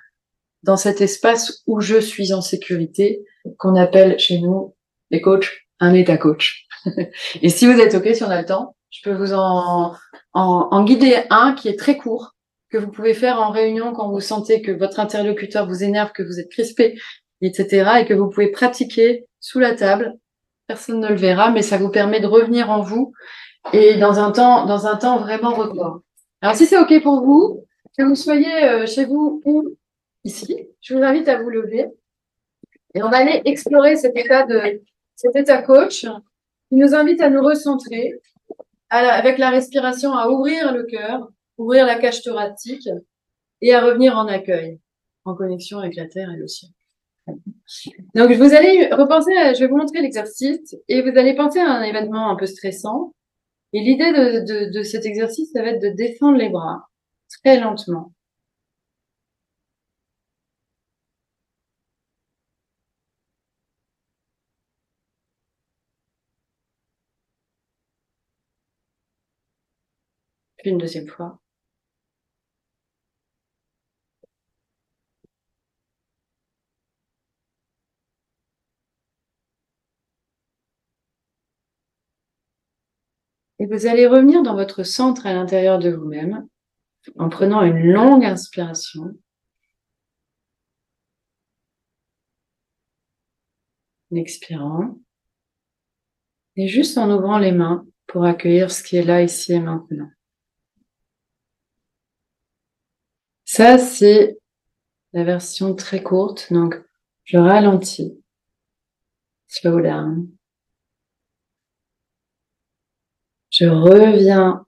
[0.64, 3.26] dans cet espace où je suis en sécurité,
[3.58, 4.74] qu'on appelle chez nous,
[5.12, 6.66] les coachs, un état coach.
[7.42, 9.94] et si vous êtes OK, si on a le temps, je peux vous en,
[10.32, 12.36] en, en, guider un qui est très court,
[12.70, 16.24] que vous pouvez faire en réunion quand vous sentez que votre interlocuteur vous énerve, que
[16.24, 16.98] vous êtes crispé,
[17.42, 18.00] etc.
[18.00, 20.14] et que vous pouvez pratiquer sous la table.
[20.68, 23.12] Personne ne le verra, mais ça vous permet de revenir en vous
[23.72, 26.02] et dans un temps, dans un temps vraiment record.
[26.42, 27.66] Alors si c'est OK pour vous,
[27.98, 29.76] que vous soyez euh, chez vous ou
[30.24, 31.88] ici, je vous invite à vous lever
[32.96, 34.82] et on va aller explorer cet état de
[35.16, 36.06] cet état coach
[36.70, 38.20] qui nous invite à nous recentrer
[38.90, 42.88] avec la respiration, à ouvrir le cœur, ouvrir la cage thoracique
[43.62, 44.80] et à revenir en accueil,
[45.26, 46.72] en connexion avec la terre et le ciel.
[48.14, 51.82] Donc, vous allez repenser, je vais vous montrer l'exercice et vous allez penser à un
[51.82, 53.14] événement un peu stressant.
[53.74, 56.90] Et l'idée de, cet exercice, ça va être de descendre les bras
[57.30, 58.14] très lentement
[70.66, 71.43] une deuxième fois.
[83.64, 86.46] Et vous allez revenir dans votre centre à l'intérieur de vous-même
[87.18, 89.18] en prenant une longue inspiration
[94.12, 95.00] en expirant.
[96.58, 100.10] Et juste en ouvrant les mains pour accueillir ce qui est là, ici et maintenant.
[103.46, 104.40] Ça, c'est
[105.14, 106.52] la version très courte.
[106.52, 106.76] Donc,
[107.24, 108.22] je ralentis.
[109.48, 110.28] Slow down.
[113.54, 114.66] Je reviens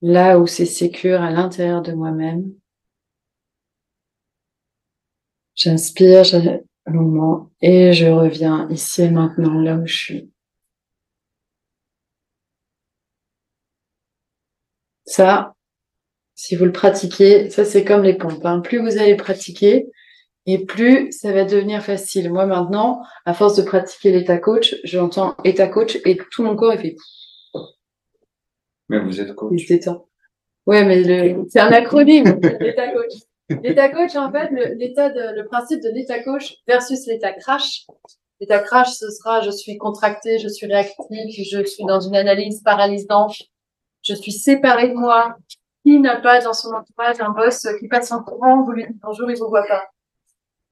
[0.00, 2.52] là où c'est sécure à l'intérieur de moi-même.
[5.56, 6.22] J'inspire
[6.86, 10.30] longuement et je reviens ici et maintenant là où je suis.
[15.06, 15.54] Ça,
[16.34, 18.44] si vous le pratiquez, ça c'est comme les pompes.
[18.46, 18.60] Hein.
[18.60, 19.86] Plus vous allez pratiquer,
[20.46, 22.30] et plus ça va devenir facile.
[22.32, 26.72] Moi maintenant, à force de pratiquer l'état coach, j'entends état coach et tout mon corps
[26.72, 26.96] est fait.
[28.88, 29.62] Mais vous êtes coach.
[30.66, 32.24] Ouais, mais c'est un acronyme,
[32.60, 33.12] l'état coach.
[33.62, 37.86] L'état coach, en fait, l'état de, le principe de l'état coach versus l'état crash.
[38.40, 42.62] L'état crash, ce sera je suis contracté, je suis réactif, je suis dans une analyse
[42.62, 43.36] paralysante,
[44.02, 45.36] je suis séparé de moi.
[45.86, 48.96] Qui n'a pas dans son entourage un boss qui passe en courant, vous lui dites
[49.02, 49.84] bonjour, il vous voit pas.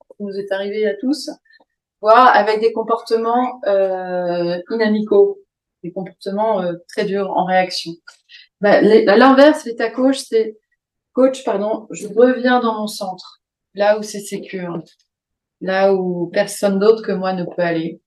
[0.09, 1.31] Ça nous est arrivé à tous.
[2.01, 5.42] Voire avec des comportements euh, inamicaux,
[5.83, 7.93] des comportements euh, très durs en réaction.
[8.61, 8.81] Bah, à
[9.17, 10.59] l'inverse, l'état coach, c'est
[11.13, 13.43] coach, pardon, je reviens dans mon centre,
[13.75, 14.83] là où c'est sécure,
[15.61, 18.01] là où personne d'autre que moi ne peut aller.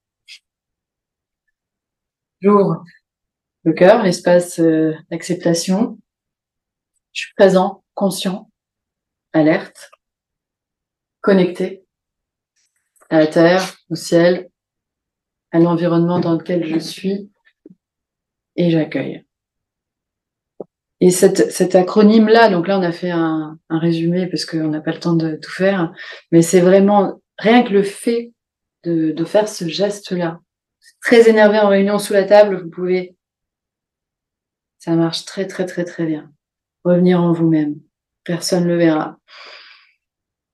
[2.42, 2.84] J'ouvre
[3.64, 5.98] le cœur, l'espace euh, d'acceptation.
[7.12, 8.52] Je suis présent, conscient,
[9.34, 9.90] alerte,
[11.22, 11.86] connecté
[13.10, 14.50] à la terre, au ciel,
[15.52, 17.32] à l'environnement dans lequel je suis,
[18.56, 19.26] et j'accueille.
[21.02, 24.94] Et cet acronyme-là, donc là on a fait un, un résumé parce qu'on n'a pas
[24.94, 25.94] le temps de tout faire,
[26.32, 28.32] mais c'est vraiment rien que le fait
[28.84, 30.40] de, de faire ce geste-là.
[31.02, 33.16] Très énervé en réunion sous la table, vous pouvez.
[34.80, 36.32] Ça marche très très très très bien.
[36.84, 37.76] Revenir en vous-même.
[38.24, 39.20] Personne ne le verra.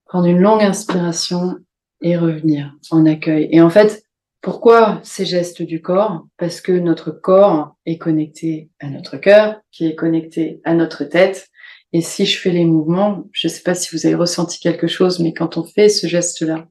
[0.06, 1.58] Prendre une longue inspiration
[2.02, 3.48] et revenir en accueil.
[3.52, 4.04] Et en fait,
[4.42, 6.26] pourquoi ces gestes du corps?
[6.38, 11.48] Parce que notre corps est connecté à notre cœur, qui est connecté à notre tête.
[11.94, 14.88] Et si je fais les mouvements, je ne sais pas si vous avez ressenti quelque
[14.88, 16.68] chose, mais quand on fait ce geste-là,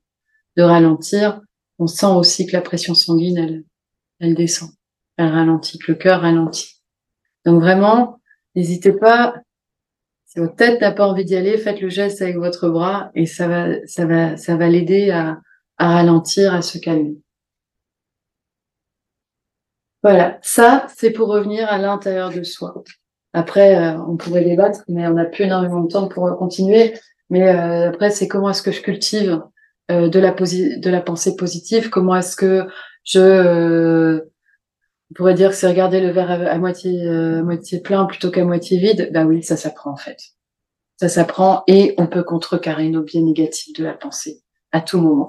[0.57, 1.41] de ralentir,
[1.79, 3.65] on sent aussi que la pression sanguine, elle,
[4.19, 4.71] elle descend.
[5.17, 6.81] Elle ralentit, que le cœur ralentit.
[7.45, 8.21] Donc vraiment,
[8.57, 9.35] n'hésitez pas.
[10.27, 13.27] Si votre tête n'a pas envie d'y aller, faites le geste avec votre bras et
[13.27, 15.41] ça va, ça va, ça va l'aider à,
[15.79, 17.17] à ralentir, à se calmer.
[20.03, 22.83] Voilà, ça, c'est pour revenir à l'intérieur de soi.
[23.33, 26.95] Après, euh, on pourrait débattre, mais on n'a plus énormément de temps pour continuer.
[27.29, 29.43] Mais euh, après, c'est comment est-ce que je cultive
[29.91, 30.33] euh, de, la
[31.03, 31.91] pensée positive?
[31.91, 32.67] Comment est-ce que
[33.05, 34.21] je
[35.13, 38.45] on pourrait dire que c'est regarder le verre à, moitié, à moitié plein plutôt qu'à
[38.45, 39.11] moitié vide?
[39.13, 40.19] Ben oui, ça s'apprend en fait.
[40.99, 45.27] Ça s'apprend et on peut contrecarrer nos biais négatifs de la pensée à tout moment.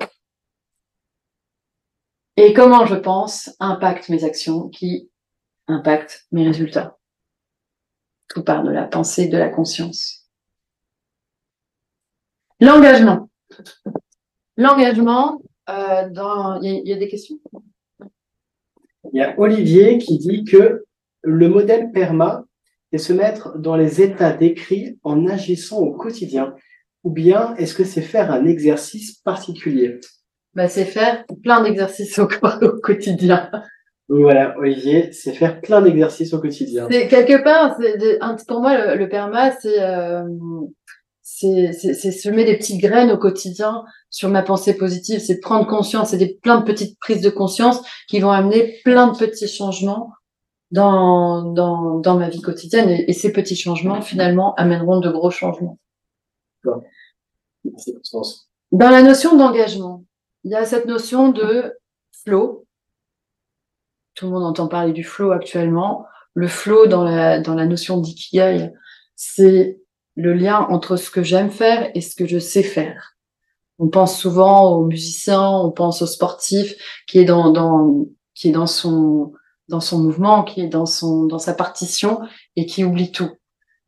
[2.43, 5.11] Et comment je pense impacte mes actions qui
[5.67, 6.97] impactent mes résultats?
[8.29, 10.27] Tout part de la pensée, de la conscience.
[12.59, 13.29] L'engagement.
[14.57, 15.39] L'engagement,
[15.69, 16.59] euh, dans...
[16.61, 17.37] il y, a des questions?
[19.13, 20.85] Il y a Olivier qui dit que
[21.21, 22.45] le modèle PERMA
[22.91, 26.55] est se mettre dans les états décrits en agissant au quotidien,
[27.03, 29.99] ou bien est-ce que c'est faire un exercice particulier?
[30.53, 32.27] Bah, c'est faire plein d'exercices au,
[32.83, 33.49] quotidien.
[34.09, 36.87] Voilà, Olivier, c'est faire plein d'exercices au quotidien.
[36.91, 37.77] C'est quelque part,
[38.47, 40.23] pour moi, le, perma, euh,
[41.21, 46.09] c'est c'est semer des petites graines au quotidien sur ma pensée positive, c'est prendre conscience,
[46.09, 50.11] c'est des plein de petites prises de conscience qui vont amener plein de petits changements
[50.71, 55.31] dans dans, dans ma vie quotidienne et, et, ces petits changements finalement amèneront de gros
[55.31, 55.79] changements.
[58.71, 60.03] Dans la notion d'engagement,
[60.43, 61.73] il y a cette notion de
[62.23, 62.65] flow.
[64.15, 66.05] Tout le monde entend parler du flow actuellement.
[66.33, 68.71] Le flow dans la, dans la notion d'ikigai,
[69.15, 69.79] c'est
[70.15, 73.15] le lien entre ce que j'aime faire et ce que je sais faire.
[73.79, 76.75] On pense souvent aux musiciens, on pense au sportif
[77.07, 79.33] qui est dans, dans, qui est dans son,
[79.69, 82.21] dans son mouvement, qui est dans son, dans sa partition
[82.55, 83.31] et qui oublie tout.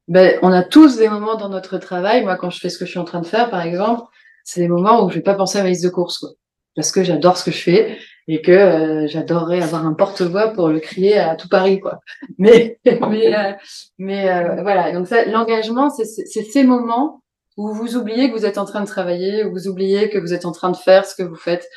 [0.08, 2.24] Ben, on a tous des moments dans notre travail.
[2.24, 4.04] Moi, quand je fais ce que je suis en train de faire, par exemple,
[4.44, 6.20] c'est des moments où je vais pas penser à ma liste de courses.
[6.20, 6.32] Quoi
[6.76, 7.98] parce que j'adore ce que je fais
[8.28, 12.00] et que euh, j'adorerais avoir un porte-voix pour le crier à tout Paris quoi.
[12.38, 13.52] Mais mais euh,
[13.98, 17.22] mais euh, voilà, donc ça l'engagement c'est ces moments
[17.58, 20.34] où vous oubliez que vous êtes en train de travailler, où vous oubliez que vous
[20.34, 21.68] êtes en train de faire ce que vous faites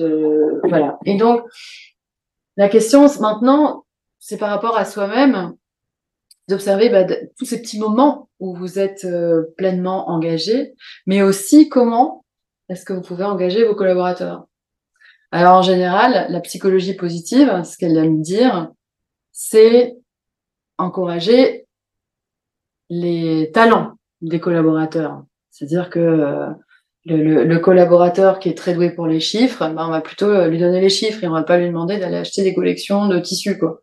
[0.00, 0.98] Euh, voilà.
[1.04, 1.42] Et donc,
[2.56, 3.84] la question maintenant,
[4.18, 5.54] c'est par rapport à soi-même
[6.48, 7.04] d'observer bah,
[7.38, 10.74] tous ces petits moments où vous êtes euh, pleinement engagé,
[11.06, 12.24] mais aussi comment
[12.68, 14.46] est-ce que vous pouvez engager vos collaborateurs?
[15.32, 18.70] Alors en général, la psychologie positive, ce qu'elle aime dire,
[19.32, 19.96] c'est
[20.78, 21.66] encourager
[22.88, 25.24] les talents des collaborateurs.
[25.50, 26.46] C'est-à-dire que euh,
[27.04, 30.58] le, collaborateur qui est très doué pour les chiffres, ben, on va plutôt euh, lui
[30.58, 33.58] donner les chiffres et on va pas lui demander d'aller acheter des collections de tissus.
[33.58, 33.80] Quoi.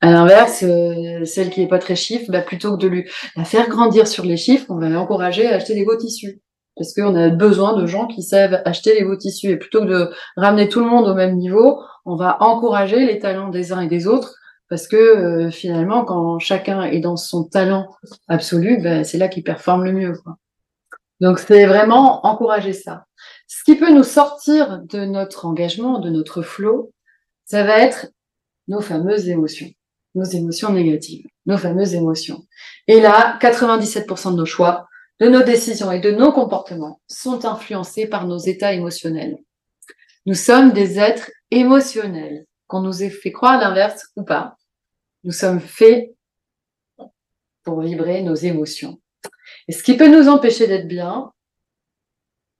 [0.00, 3.44] À l'inverse, euh, celle qui est pas très chiffre, ben, plutôt que de lui la
[3.44, 6.40] faire grandir sur les chiffres, on va l'encourager à acheter des beaux tissus.
[6.76, 9.50] Parce qu'on a besoin de gens qui savent acheter les beaux tissus.
[9.50, 13.18] Et plutôt que de ramener tout le monde au même niveau, on va encourager les
[13.18, 14.34] talents des uns et des autres.
[14.68, 17.88] Parce que euh, finalement, quand chacun est dans son talent
[18.28, 20.14] absolu, ben, c'est là qu'il performe le mieux.
[20.24, 20.36] Quoi.
[21.20, 23.06] Donc c'est vraiment encourager ça.
[23.46, 26.92] Ce qui peut nous sortir de notre engagement, de notre flow,
[27.44, 28.08] ça va être
[28.68, 29.70] nos fameuses émotions,
[30.14, 32.44] nos émotions négatives, nos fameuses émotions.
[32.88, 34.88] Et là, 97% de nos choix,
[35.20, 39.38] de nos décisions et de nos comportements sont influencés par nos états émotionnels.
[40.26, 44.56] Nous sommes des êtres émotionnels, qu'on nous ait fait croire l'inverse ou pas.
[45.22, 46.14] Nous sommes faits
[47.62, 49.00] pour vibrer nos émotions.
[49.68, 51.32] Et ce qui peut nous empêcher d'être bien,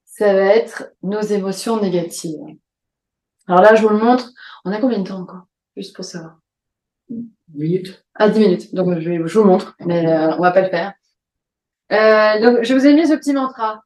[0.04, 2.40] ça va être nos émotions négatives.
[3.46, 4.30] Alors là, je vous le montre.
[4.64, 5.46] On a combien de temps encore?
[5.76, 6.38] Juste pour savoir.
[7.08, 8.04] 10 minutes.
[8.14, 8.74] Ah, 10 minutes.
[8.74, 10.94] Donc, je, vous montre, mais euh, on va pas le faire.
[11.92, 13.82] Euh, donc, je vous ai mis ce petit mantra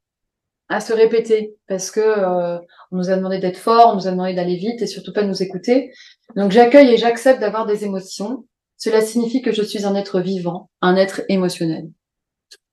[0.69, 2.59] à se répéter parce que euh,
[2.91, 5.23] on nous a demandé d'être fort, on nous a demandé d'aller vite et surtout pas
[5.23, 5.93] de nous écouter.
[6.37, 8.45] Donc, j'accueille et j'accepte d'avoir des émotions.
[8.77, 11.89] Cela signifie que je suis un être vivant, un être émotionnel.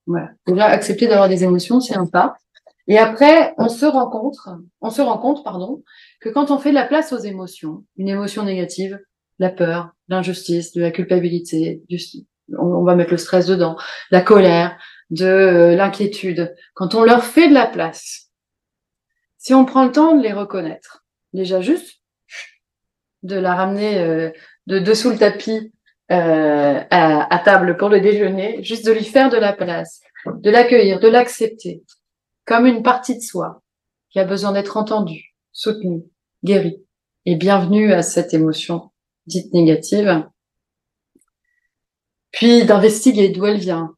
[0.06, 0.30] Voilà.
[0.46, 2.36] Déjà, accepter d'avoir des émotions, c'est un pas.
[2.88, 4.50] Et après, on se rencontre,
[4.82, 5.84] on se rend compte, pardon,
[6.22, 9.00] que quand on fait de la place aux émotions, une émotion négative,
[9.40, 11.98] la peur, l'injustice, de la culpabilité, du,
[12.58, 13.76] on, va mettre le stress dedans,
[14.12, 14.78] la colère,
[15.10, 18.32] de euh, l'inquiétude, quand on leur fait de la place,
[19.38, 22.02] si on prend le temps de les reconnaître, déjà juste
[23.24, 24.32] de la ramener euh,
[24.68, 25.72] de dessous le tapis
[26.12, 31.00] euh, à, table pour le déjeuner, juste de lui faire de la place, de l'accueillir,
[31.00, 31.84] de l'accepter
[32.46, 33.62] comme une partie de soi
[34.10, 36.04] qui a besoin d'être entendue, soutenue,
[36.44, 36.84] guérie
[37.26, 38.92] et bienvenue à cette émotion
[39.26, 40.28] dite négative.
[42.32, 43.96] Puis d'investiguer d'où elle vient,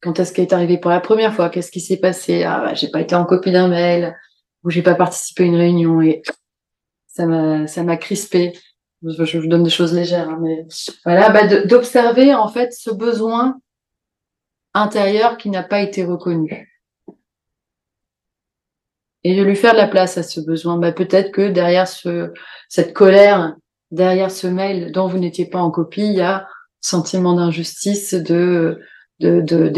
[0.00, 2.74] quand est-ce qu'elle est arrivée pour la première fois, qu'est-ce qui s'est passé, ah bah,
[2.74, 4.16] j'ai pas été en copie d'un mail
[4.64, 6.22] ou j'ai pas participé à une réunion et
[7.06, 8.52] ça m'a ça m'a crispé
[9.02, 10.66] je, vous donne des choses légères, hein, mais
[11.04, 13.60] voilà, bah, d'observer en fait ce besoin
[14.74, 16.66] intérieur qui n'a pas été reconnu.
[19.22, 20.78] Et de lui faire de la place à ce besoin.
[20.78, 22.32] Bah, peut-être que derrière ce,
[22.68, 23.56] cette colère,
[23.90, 26.46] derrière ce mail dont vous n'étiez pas en copie, il y a
[26.80, 28.80] sentiment d'injustice, de,
[29.20, 29.72] de,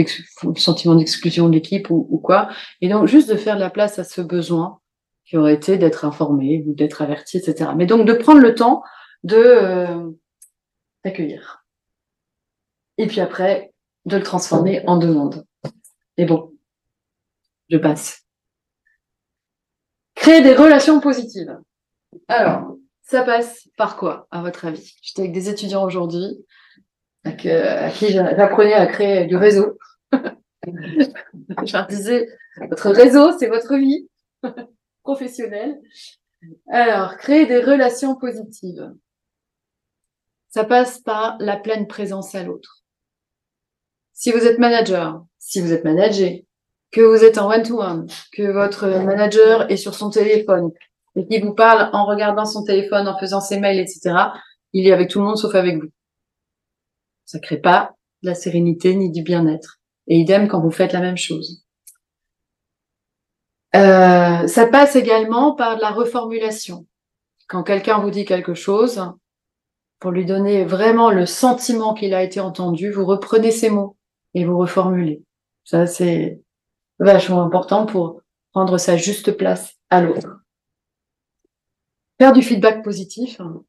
[0.57, 2.49] sentiment d'exclusion de l'équipe ou, quoi.
[2.81, 4.81] Et donc, juste de faire la place à ce besoin
[5.25, 7.71] qui aurait été d'être informé ou d'être averti, etc.
[7.77, 8.83] Mais donc, de prendre le temps
[9.25, 10.11] de euh.
[11.05, 11.11] Et
[13.09, 13.73] puis après,
[14.05, 15.45] de le transformer en demande.
[16.17, 16.53] Et bon,
[17.69, 18.25] je passe.
[20.15, 21.59] Créer des relations positives.
[22.29, 24.97] Alors, ça passe par quoi, à votre avis?
[25.03, 26.45] J'étais avec des étudiants aujourd'hui
[27.25, 29.79] à qui j'apprenais à créer du réseau.
[30.13, 32.29] je leur disais,
[32.69, 34.09] votre réseau, c'est votre vie
[35.03, 35.81] professionnelle.
[36.69, 38.93] Alors, créer des relations positives
[40.53, 42.83] ça passe par la pleine présence à l'autre.
[44.13, 46.47] Si vous êtes manager, si vous êtes managé,
[46.91, 50.71] que vous êtes en one-to-one, que votre manager est sur son téléphone
[51.17, 54.15] et qu'il vous parle en regardant son téléphone, en faisant ses mails, etc.,
[54.75, 55.89] il est avec tout le monde sauf avec vous.
[57.33, 59.81] Ça crée pas de la sérénité ni du bien-être.
[60.07, 61.65] Et idem quand vous faites la même chose.
[63.75, 66.87] Euh, ça passe également par la reformulation.
[67.49, 69.03] Quand quelqu'un vous dit quelque chose,
[69.99, 73.97] pour lui donner vraiment le sentiment qu'il a été entendu, vous reprenez ces mots
[74.35, 75.25] et vous reformulez.
[75.65, 76.43] Ça, c'est
[76.99, 78.21] vachement important pour
[78.53, 80.29] prendre sa juste place à l'autre.
[82.21, 83.65] Faire du feedback positif hein,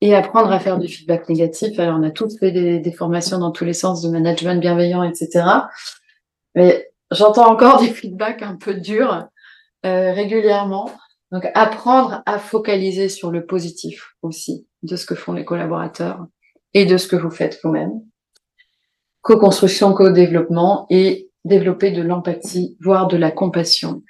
[0.00, 1.78] et apprendre à faire du feedback négatif.
[1.78, 5.44] Alors, on a tous fait des, formations dans tous les sens de management bienveillant, etc.
[6.54, 9.28] Mais j'entends encore des feedbacks un peu durs
[9.84, 10.90] euh, régulièrement.
[11.32, 16.26] Donc, apprendre à focaliser sur le positif aussi de ce que font les collaborateurs
[16.74, 18.00] et de ce que vous faites vous-même.
[19.22, 24.02] Co-construction, co-développement et développer de l'empathie, voire de la compassion.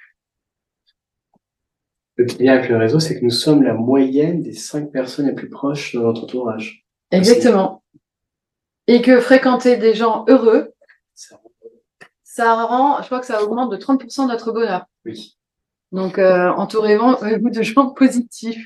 [2.17, 5.33] Le bien avec le réseau, c'est que nous sommes la moyenne des cinq personnes les
[5.33, 6.85] plus proches de notre entourage.
[7.11, 7.83] Exactement.
[8.87, 10.73] Et que fréquenter des gens heureux,
[12.23, 14.85] ça rend, je crois que ça augmente de 30% notre bonheur.
[15.05, 15.37] Oui.
[15.91, 18.65] Donc, euh, entourez-vous de gens positifs.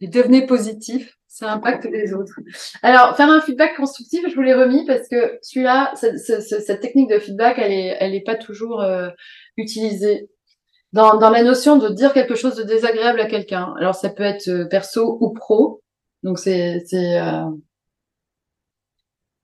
[0.00, 2.38] Et devenez positif, ça impacte les autres.
[2.82, 7.18] Alors, faire un feedback constructif, je vous l'ai remis parce que celui-là, cette, technique de
[7.18, 9.08] feedback, elle est, elle est pas toujours euh,
[9.56, 10.28] utilisée.
[10.92, 13.74] Dans, dans la notion de dire quelque chose de désagréable à quelqu'un.
[13.78, 15.82] Alors, ça peut être euh, perso ou pro.
[16.22, 17.44] Donc, c'est, euh...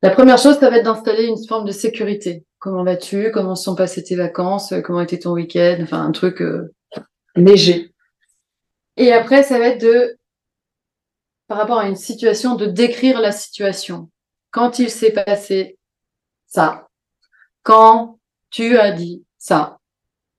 [0.03, 2.45] la première chose, ça va être d'installer une forme de sécurité.
[2.59, 3.31] Comment vas-tu?
[3.31, 4.75] Comment se sont passées tes vacances?
[4.85, 5.79] Comment était ton week-end?
[5.83, 6.75] Enfin, un truc euh,
[7.37, 7.93] léger.
[8.97, 10.19] Et après, ça va être de
[11.47, 14.11] par rapport à une situation, de décrire la situation.
[14.51, 15.79] Quand il s'est passé
[16.47, 16.89] ça,
[17.63, 18.19] quand
[18.51, 19.79] tu as dit ça,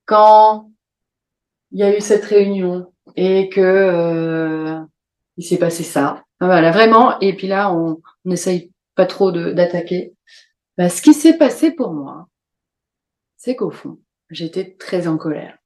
[0.04, 0.70] quand
[1.70, 4.80] il y a eu cette réunion et que euh,
[5.36, 6.24] il s'est passé ça.
[6.40, 7.18] Voilà, vraiment.
[7.20, 10.14] Et puis là, on n'essaye pas trop d'attaquer.
[10.76, 12.28] Bah, ce qui s'est passé pour moi,
[13.36, 13.98] c'est qu'au fond,
[14.30, 15.58] j'étais très en colère.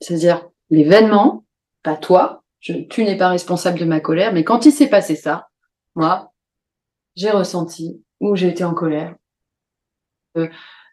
[0.00, 1.44] C'est-à-dire l'événement,
[1.82, 5.48] pas toi, tu n'es pas responsable de ma colère, mais quand il s'est passé ça,
[5.94, 6.32] moi,
[7.14, 9.14] j'ai ressenti ou j'ai été en colère,
[10.36, 10.48] euh,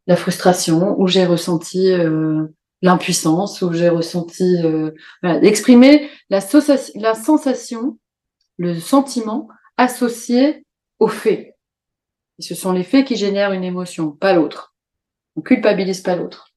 [0.07, 2.45] la frustration, ou j'ai ressenti euh,
[2.83, 4.91] l'impuissance, ou j'ai ressenti euh,
[5.23, 7.97] d'exprimer la, sensation,
[8.57, 10.65] le sentiment associé
[10.99, 11.55] aux faits.
[12.39, 14.75] Ce sont les faits qui génèrent une émotion, pas l'autre.
[15.37, 16.49] On culpabilise pas l'autre.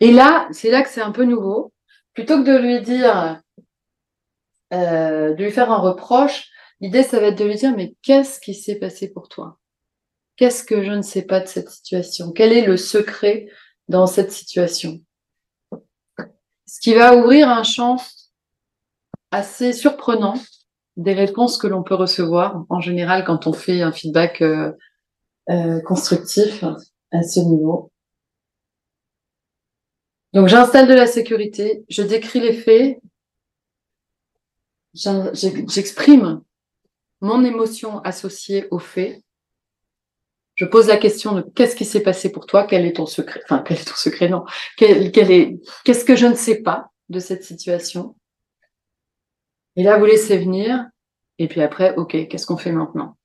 [0.00, 1.72] Et là, c'est là que c'est un peu nouveau.
[2.14, 3.40] Plutôt que de lui dire
[4.72, 6.48] euh, de lui faire un reproche,
[6.80, 9.58] l'idée, ça va être de lui dire, mais qu'est-ce qui s'est passé pour toi?
[10.36, 12.32] Qu'est-ce que je ne sais pas de cette situation?
[12.32, 13.46] Quel est le secret
[13.88, 15.00] dans cette situation?
[16.66, 17.96] Ce qui va ouvrir un champ
[19.30, 20.34] assez surprenant
[20.96, 24.72] des réponses que l'on peut recevoir en général quand on fait un feedback euh,
[25.50, 26.64] euh, constructif
[27.10, 27.90] à ce niveau.
[30.32, 32.98] Donc j'installe de la sécurité, je décris les faits,
[34.94, 36.42] j'exprime
[37.20, 39.22] mon émotion associée au fait.
[40.54, 43.40] Je pose la question de qu'est-ce qui s'est passé pour toi, quel est ton secret,
[43.44, 44.44] enfin quel est ton secret, non,
[44.76, 48.16] qu'est-ce que je ne sais pas de cette situation?
[49.76, 50.86] Et là, vous laissez venir,
[51.38, 53.16] et puis après, ok, qu'est-ce qu'on fait maintenant?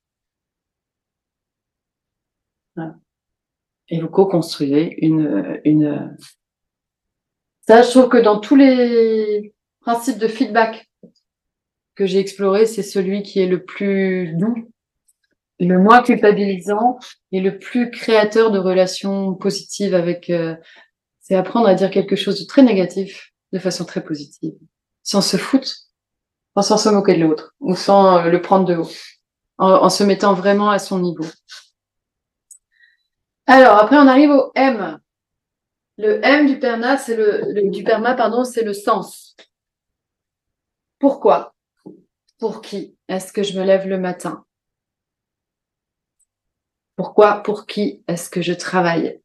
[3.88, 6.16] Et vous co-construisez une, une.
[7.66, 10.88] Ça, je trouve que dans tous les principes de feedback
[11.94, 14.70] que j'ai exploré, c'est celui qui est le plus doux,
[15.66, 16.98] le moins culpabilisant
[17.32, 20.30] et le plus créateur de relations positives avec.
[20.30, 20.56] Euh,
[21.20, 24.54] c'est apprendre à dire quelque chose de très négatif de façon très positive,
[25.04, 25.70] sans se foutre,
[26.60, 28.90] sans se moquer de l'autre ou sans euh, le prendre de haut,
[29.58, 31.26] en, se mettant vraiment à son niveau.
[33.46, 34.98] Alors après, on arrive au M.
[35.98, 39.36] Le M du perma, c'est le du perma, pardon, c'est le sens.
[40.98, 41.54] Pourquoi?
[42.38, 42.96] Pour qui?
[43.08, 44.44] Est-ce que je me lève le matin?
[47.00, 49.22] Pourquoi, pour qui est-ce que je travaille?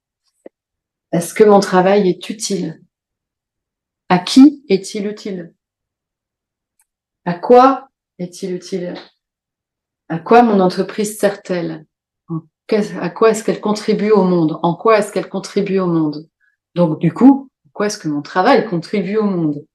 [1.12, 2.82] Est-ce que mon travail est utile?
[4.08, 5.54] À qui est-il utile?
[7.26, 8.94] À quoi est-il utile?
[10.08, 11.86] À quoi mon entreprise sert-elle?
[12.98, 14.58] À quoi est-ce qu'elle contribue au monde?
[14.64, 16.30] En quoi est-ce qu'elle contribue au monde?
[16.76, 19.66] Donc du coup, à quoi est-ce que mon travail contribue au monde?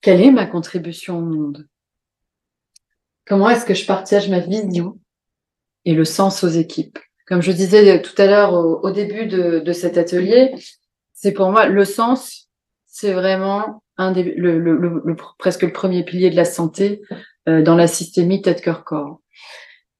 [0.00, 1.68] Quelle est ma contribution au monde?
[3.26, 4.96] Comment est-ce que je partage ma vision?
[5.84, 9.98] Et le sens aux équipes Comme je disais tout à l'heure au, début de, cet
[9.98, 10.54] atelier,
[11.12, 12.48] c'est pour moi le sens,
[12.86, 17.02] c'est vraiment un des, le, presque le premier pilier de la santé
[17.48, 19.20] euh, dans la systémie tête-cœur-corps.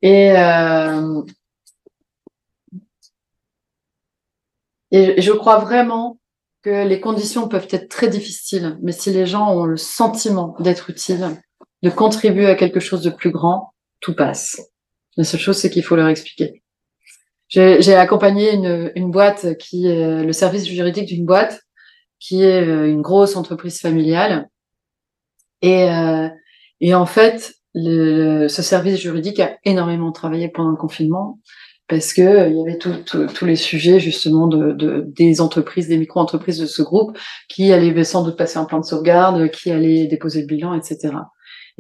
[0.03, 1.23] Et, euh,
[4.91, 6.19] et je crois vraiment
[6.63, 10.91] que les conditions peuvent être très difficiles, mais si les gens ont le sentiment d'être
[10.91, 11.41] utiles,
[11.83, 14.61] de contribuer à quelque chose de plus grand, tout passe.
[15.17, 16.63] La seule chose, c'est qu'il faut leur expliquer.
[17.49, 21.61] J'ai accompagné une, une, boîte qui est le service juridique d'une boîte
[22.21, 24.49] qui est euh, une grosse entreprise familiale.
[25.63, 26.29] Et, euh,
[26.81, 31.41] et en fait, le, ce service juridique a énormément travaillé pendant le confinement
[31.89, 36.59] parce que euh, il y avait tous les sujets justement de, des entreprises, des micro-entreprises
[36.59, 40.43] de ce groupe qui allaient sans doute passer un plan de sauvegarde, qui allaient déposer
[40.43, 41.15] le bilan, etc.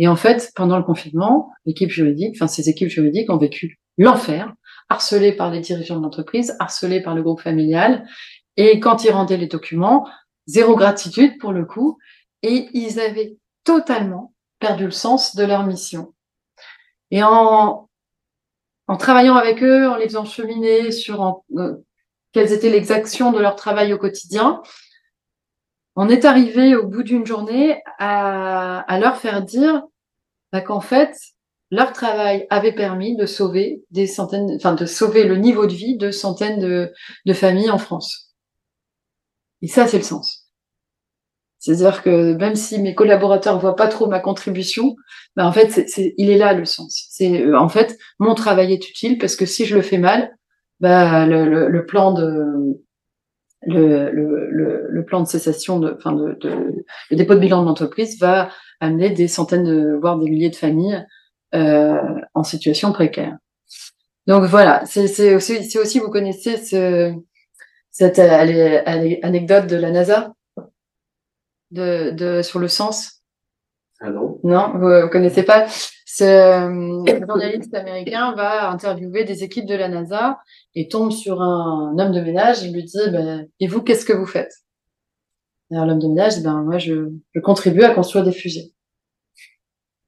[0.03, 4.51] Et en fait, pendant le confinement, l'équipe juridique, enfin ces équipes juridiques ont vécu l'enfer,
[4.88, 8.09] harcelées par les dirigeants de l'entreprise, harcelées par le groupe familial,
[8.57, 10.09] et quand ils rendaient les documents,
[10.46, 11.98] zéro gratitude pour le coup,
[12.42, 16.14] et ils avaient totalement perdu le sens de leur mission.
[17.11, 17.90] Et en,
[18.86, 21.74] en travaillant avec eux, en les faisant cheminer sur euh,
[22.32, 24.62] quelles étaient les actions de leur travail au quotidien,
[25.94, 29.82] on est arrivé au bout d'une journée à, à, leur faire dire
[30.53, 31.16] bah, qu'en fait,
[31.70, 35.96] leur travail avait permis de sauver des centaines, enfin de sauver le niveau de vie
[35.96, 36.92] de centaines de,
[37.26, 38.34] de familles en France.
[39.62, 40.51] Et ça, c'est le sens.
[41.59, 44.96] C'est-à-dire que même si mes collaborateurs voient pas trop ma contribution,
[45.36, 45.84] ben en fait,
[46.16, 47.07] il est là le sens.
[47.11, 50.34] C'est en fait mon travail est utile parce que si je le fais mal,
[50.80, 52.82] ben le, le, le plan de
[53.62, 57.66] le, le, le, plan de cessation de, enfin de, de, le dépôt de bilan de
[57.66, 58.50] l'entreprise va
[58.80, 61.04] amener des centaines de, voire des milliers de familles
[61.54, 61.98] euh,
[62.34, 63.36] en situation précaire.
[64.26, 67.12] Donc voilà, c'est, aussi, c'est aussi vous connaissez ce,
[67.90, 70.32] cette anecdote de la NASA
[71.70, 73.19] de, de, sur le sens
[74.45, 75.66] non vous ne connaissez pas
[76.07, 80.38] Ce euh, journaliste américain va interviewer des équipes de la NASA
[80.74, 84.12] et tombe sur un, homme de ménage et lui dit ben, Et vous, qu'est-ce que
[84.12, 84.53] vous faites?
[85.70, 88.72] Alors l'homme de ménage dit ben, Moi, je, je contribue à construire des fusées.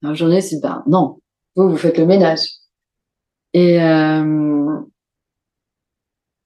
[0.01, 1.19] Alors le journaliste dit ben, Non,
[1.55, 2.47] vous, vous faites le ménage.
[3.53, 4.79] Et, euh,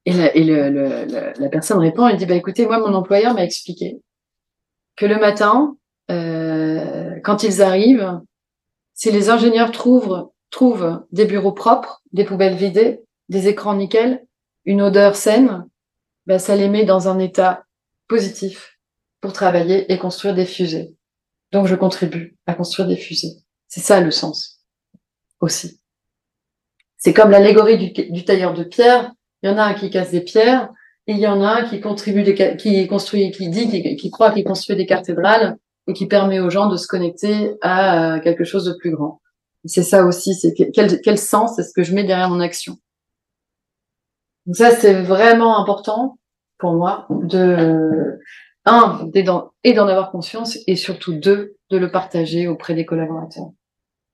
[0.05, 3.33] et, la, et le, le, la personne répond, elle dit, bah, écoutez, moi, mon employeur
[3.33, 4.01] m'a expliqué
[4.95, 5.86] que le matin, euh,
[7.27, 8.21] quand ils arrivent,
[8.93, 10.29] si les ingénieurs trouvent,
[11.11, 14.25] des bureaux propres, des poubelles vidées, des écrans nickel,
[14.63, 15.67] une odeur saine,
[16.25, 17.65] ben, ça les met dans un état
[18.07, 18.79] positif
[19.19, 20.95] pour travailler et construire des fusées.
[21.51, 23.35] Donc je contribue à construire des fusées.
[23.67, 24.61] C'est ça le sens
[25.41, 25.81] aussi.
[26.95, 29.11] C'est comme l'allégorie du, tailleur de pierre.
[29.43, 30.69] Il y en a un qui casse des pierres,
[31.07, 34.85] il y en a un qui contribue, des, qui dit, qui croit qu'il construit des
[34.85, 35.57] cathédrales
[35.87, 39.21] et qui permet aux gens de se connecter à quelque chose de plus grand.
[39.65, 42.77] C'est ça aussi, c'est quel, quel sens est-ce que je mets derrière mon action?
[44.45, 46.17] Donc ça, c'est vraiment important
[46.57, 48.19] pour moi de
[48.65, 53.51] un et d'en avoir conscience et surtout deux de le partager auprès des collaborateurs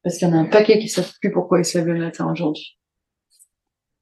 [0.04, 1.88] parce qu'il y en a un paquet qui ne savent plus pourquoi ils se lèvent
[1.88, 2.78] le matin aujourd'hui.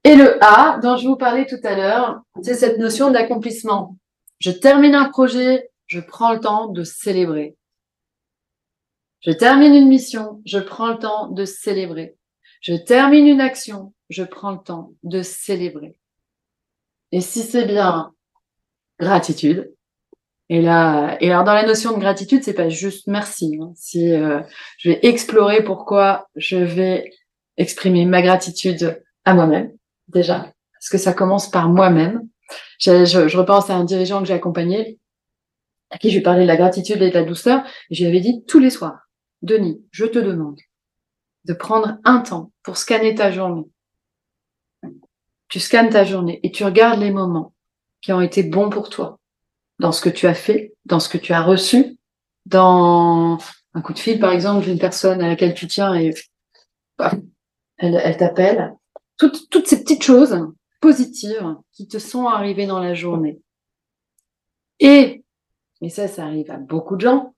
[0.03, 3.97] Et le A, dont je vous parlais tout à l'heure, c'est cette notion d'accomplissement.
[4.39, 7.55] Je termine un projet, je prends le temps de célébrer.
[9.21, 12.15] Je termine une mission, je prends le temps de célébrer.
[12.61, 15.95] Je termine une action, je prends le temps de célébrer.
[17.11, 18.13] Et si c'est bien
[18.99, 19.71] gratitude,
[20.49, 23.57] et là, et alors dans la notion de gratitude, c'est pas juste merci.
[23.61, 23.71] Hein.
[23.75, 24.41] Si euh,
[24.77, 27.09] je vais explorer pourquoi je vais
[27.55, 29.71] exprimer ma gratitude à moi-même,
[30.09, 32.27] déjà, parce que ça commence par moi-même.
[32.79, 34.99] Je, repense à un dirigeant que j'ai accompagné,
[35.89, 38.09] à qui je lui parlais de la gratitude et de la douceur, et je lui
[38.09, 39.07] avais dit tous les soirs,
[39.41, 40.59] Denis, je te demande
[41.45, 43.65] de prendre un temps pour scanner ta journée.
[45.47, 47.53] Tu scannes ta journée et tu regardes les moments
[48.01, 49.19] qui ont été bons pour toi,
[49.79, 51.97] dans ce que tu as fait, dans ce que tu as reçu,
[52.45, 53.37] dans
[53.73, 56.13] un coup de fil, par exemple, d'une personne à laquelle tu tiens et
[57.77, 58.75] elle, elle t'appelle
[59.17, 60.35] toutes, ces petites choses
[60.79, 63.39] positives qui te sont arrivées dans la journée.
[64.79, 65.23] Et,
[65.81, 67.35] et ça, ça arrive à beaucoup de gens,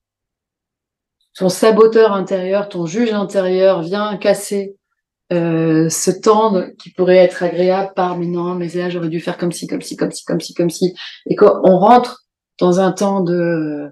[1.35, 4.75] ton saboteur intérieur, ton juge intérieur vient casser
[5.31, 9.37] euh, ce temps qui pourrait être agréable par mais non, mais là j'aurais dû faire
[9.37, 10.93] comme ci, comme ci, comme ci, comme ci, comme ci.
[11.27, 12.25] Et quand on rentre
[12.59, 13.89] dans un temps de,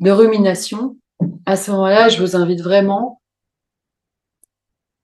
[0.00, 0.96] de rumination,
[1.46, 3.20] à ce moment-là, je vous invite vraiment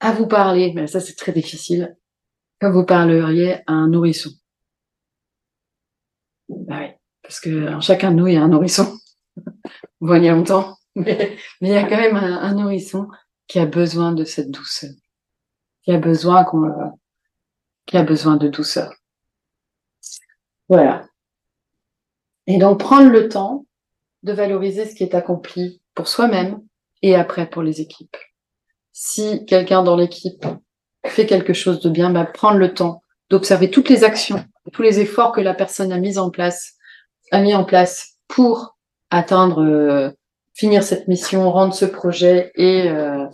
[0.01, 0.73] à vous parler.
[0.75, 1.97] Mais ça, c'est très difficile
[2.61, 4.31] comme vous parleriez à un nourrisson.
[6.49, 6.89] Bah oui,
[7.23, 8.97] parce que chacun de nous, il y a un nourrisson.
[10.01, 13.09] On voit longtemps, mais, il y a quand même un, un, nourrisson
[13.47, 14.91] qui a besoin de cette douceur,
[15.83, 16.99] qui a besoin qu'on,
[17.87, 18.93] qui a besoin de douceur.
[20.69, 21.07] Voilà.
[22.47, 23.67] Et donc prendre le temps
[24.23, 26.61] de valoriser ce qui est accompli pour soi-même
[27.03, 28.17] et après pour les équipes.
[28.93, 30.47] Si quelqu'un dans l'équipe
[31.07, 35.01] fait quelque chose de bien, bah, prendre le temps d'observer toutes les actions, tous les
[35.01, 36.75] efforts que la personne a mis en place,
[37.31, 38.77] a mis en place pour
[39.11, 40.11] atteindre, euh,
[40.55, 43.27] finir cette mission, rendre ce projet et euh,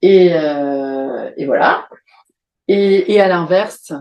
[0.00, 1.88] et, euh, et voilà.
[2.68, 3.92] Et, à l'inverse,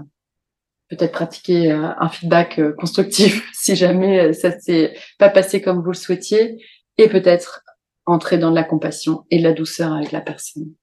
[0.87, 6.63] peut-être pratiquer un feedback constructif si jamais ça s'est pas passé comme vous le souhaitiez,
[6.97, 7.63] et peut-être
[8.05, 10.73] entrer dans de la compassion et de la douceur avec la personne.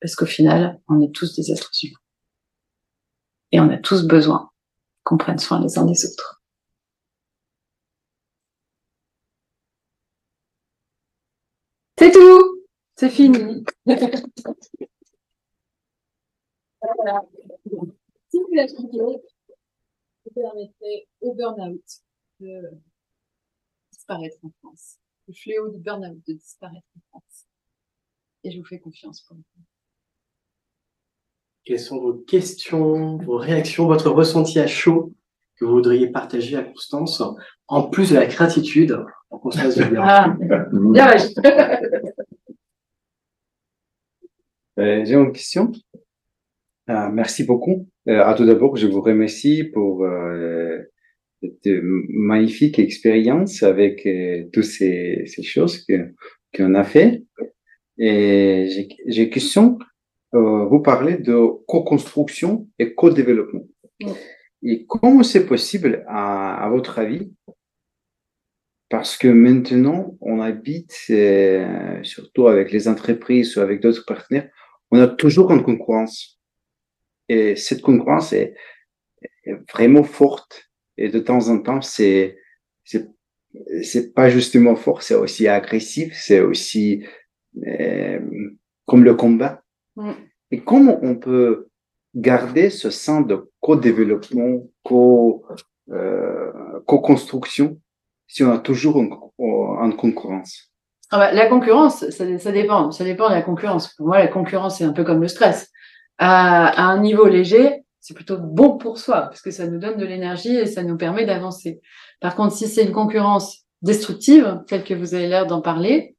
[0.00, 1.98] Parce qu'au final, on est tous des êtres humains.
[3.52, 4.50] Et on a tous besoin
[5.02, 6.37] qu'on prenne soin les uns des autres.
[11.98, 12.64] C'est tout.
[12.94, 13.64] C'est fini.
[16.94, 17.22] voilà.
[18.28, 19.22] Si vous l'appliquez,
[20.24, 21.82] vous permettrez au burn-out
[22.38, 22.70] de
[23.90, 24.98] disparaître en France.
[25.26, 27.46] Le fléau du burn-out de disparaître en France.
[28.44, 29.42] Et je vous fais confiance pour le
[31.64, 35.12] Quelles sont vos questions, vos réactions, votre ressenti à chaud?
[35.58, 37.22] Que vous voudriez partager à Constance,
[37.66, 40.02] en plus de la gratitude en Constance de bien.
[40.02, 40.36] Ah,
[40.72, 41.16] bien,
[44.78, 45.72] euh, J'ai une question.
[46.86, 47.88] Ah, merci beaucoup.
[48.08, 50.78] Euh, à tout d'abord, je vous remercie pour euh,
[51.42, 51.68] cette
[52.08, 56.14] magnifique expérience avec euh, toutes ces, ces choses que
[56.56, 57.24] qu'on a fait.
[57.98, 58.68] Et
[59.06, 59.78] j'ai une question.
[60.34, 61.36] Euh, vous parlez de
[61.66, 63.64] co-construction et co-développement.
[64.62, 67.32] Et comment c'est possible, à, à, votre avis?
[68.90, 74.50] Parce que maintenant, on habite, euh, surtout avec les entreprises ou avec d'autres partenaires,
[74.90, 76.40] on a toujours une concurrence.
[77.28, 78.54] Et cette concurrence est,
[79.44, 80.70] est vraiment forte.
[80.96, 82.38] Et de temps en temps, c'est
[83.82, 87.04] c'est pas justement fort, c'est aussi agressif, c'est aussi
[87.66, 88.20] euh,
[88.86, 89.62] comme le combat.
[89.96, 90.12] Mm.
[90.50, 91.68] Et comment on peut
[92.14, 95.44] garder ce sens de co-développement, co,
[95.90, 96.52] euh,
[96.86, 97.78] co-construction
[98.26, 100.70] si on a toujours une, une concurrence
[101.10, 102.90] ah bah, La concurrence, ça, ça, dépend.
[102.92, 103.94] Ça dépend de la concurrence.
[103.94, 105.70] Pour moi, la concurrence, c'est un peu comme le stress.
[106.18, 109.96] À, à un niveau léger, c'est plutôt bon pour soi parce que ça nous donne
[109.96, 111.80] de l'énergie et ça nous permet d'avancer.
[112.20, 116.16] Par contre, si c'est une concurrence destructive, telle que vous avez l'air d'en parler,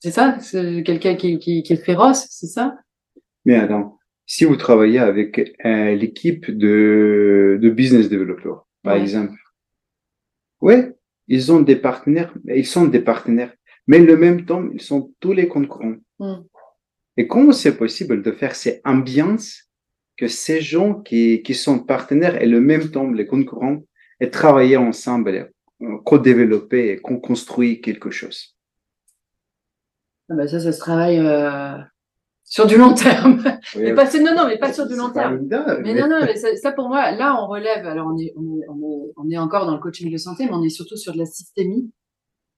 [0.00, 0.36] c'est ça?
[0.40, 2.74] C'est quelqu'un qui, qui, qui, est féroce, c'est ça?
[3.44, 3.98] Mais attends,
[4.34, 9.02] si vous travaillez avec euh, l'équipe de, de business developers, par ouais.
[9.02, 9.38] exemple,
[10.62, 10.96] ouais,
[11.28, 13.52] ils ont des partenaires, ils sont des partenaires,
[13.86, 15.96] mais le même temps, ils sont tous les concurrents.
[16.18, 16.36] Mm.
[17.18, 19.68] Et comment c'est possible de faire ces ambiances
[20.16, 23.82] que ces gens qui, qui sont partenaires et le même temps les concurrents
[24.18, 25.52] et travailler ensemble,
[26.06, 28.56] co-développer et co-construire quelque chose?
[30.30, 31.76] Ah ben ça, ça se travaille euh,
[32.52, 33.42] sur du long terme.
[33.74, 35.46] Oui, mais pas, non, non, mais pas sur du long terme.
[35.48, 37.86] Mais, mais, non, non, mais ça, ça, pour moi, là, on relève.
[37.86, 40.44] Alors, on est, on est, on est, on est encore dans le coaching de santé,
[40.44, 41.90] mais on est surtout sur de la systémie.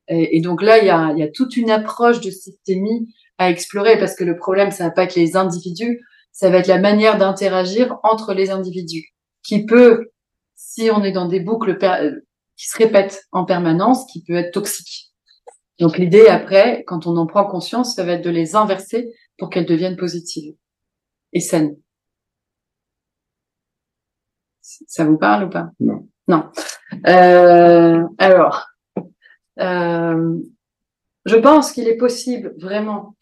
[0.09, 3.09] Et, et donc là, il y a, il y a toute une approche de systémie
[3.39, 6.01] à explorer parce que le problème, ça va pas être les individus,
[6.33, 9.15] ça va être la manière d'interagir entre les individus,
[9.45, 10.11] qui peut,
[10.57, 11.79] si on est dans des boucles
[12.57, 15.13] qui se répètent en permanence, qui peut être toxique.
[15.79, 19.51] Donc l'idée après, quand on en prend conscience, ça va être de les inverser pour
[19.51, 20.55] qu'elles deviennent positives
[21.33, 21.77] et saines.
[24.61, 25.71] Ça vous parle ou pas?
[25.81, 26.09] Non.
[26.27, 26.51] Non.
[27.07, 28.67] Euh, alors,
[29.61, 30.39] euh,
[31.27, 33.15] je pense qu'il est possible vraiment,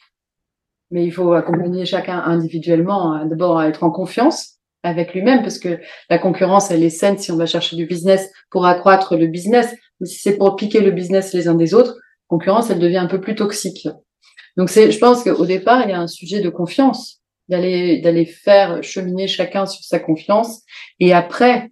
[0.90, 5.58] mais il faut accompagner chacun individuellement, hein, d'abord à être en confiance avec lui-même, parce
[5.58, 5.80] que
[6.10, 9.74] la concurrence, elle est saine si on va chercher du business pour accroître le business,
[10.00, 13.06] mais si c'est pour piquer le business les uns des autres, concurrence, elle devient un
[13.06, 13.88] peu plus toxique.
[14.56, 18.26] Donc c'est, je pense qu'au départ, il y a un sujet de confiance, d'aller d'aller
[18.26, 20.62] faire cheminer chacun sur sa confiance,
[21.00, 21.70] et après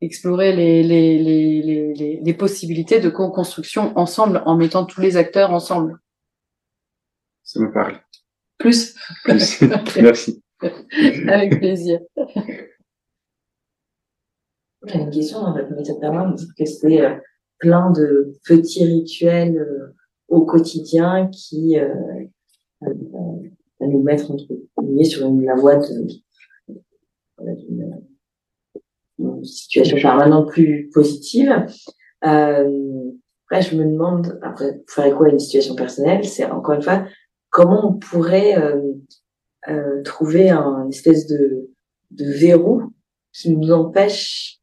[0.00, 5.52] explorer les les les les, les possibilités de co-construction ensemble en mettant tous les acteurs
[5.52, 5.98] ensemble.
[7.44, 8.00] Ça me parle.
[8.58, 8.94] Plus.
[9.24, 9.60] Plus.
[10.00, 10.42] Merci.
[11.28, 12.00] Avec plaisir.
[14.86, 17.16] J'ai une question dans votre méthode d'avant, que c'est euh,
[17.58, 19.95] plein de petits rituels euh,
[20.28, 21.94] au quotidien qui euh,
[22.82, 22.88] euh,
[23.80, 24.46] nous mettre entre
[24.82, 26.08] guillemets sur une, la voie d'une
[29.42, 31.66] situation permanente plus positive.
[32.24, 33.10] Euh,
[33.48, 36.24] après, je me demande, après, vous ferez quoi une situation personnelle?
[36.24, 37.06] C'est encore une fois,
[37.50, 38.92] comment on pourrait euh,
[39.68, 41.70] euh, trouver un espèce de,
[42.10, 42.82] de verrou
[43.32, 44.58] qui nous empêche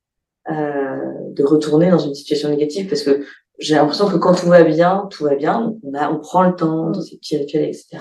[0.52, 2.90] euh, de retourner dans une situation négative?
[2.90, 3.26] Parce que
[3.60, 6.56] j'ai l'impression que quand tout va bien, tout va bien, on, a, on prend le
[6.56, 8.00] temps dans ces petits rituels, etc.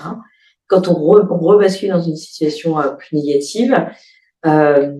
[0.67, 3.75] Quand on, re, on rebascule dans une situation euh, plus négative,
[4.45, 4.93] euh,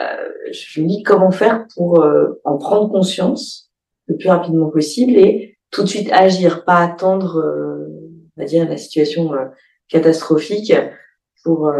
[0.00, 3.70] euh, je me dis comment faire pour euh, en prendre conscience
[4.06, 7.42] le plus rapidement possible et tout de suite agir, pas attendre,
[8.36, 9.32] on va dire, la situation
[9.88, 10.72] catastrophique
[11.42, 11.72] pour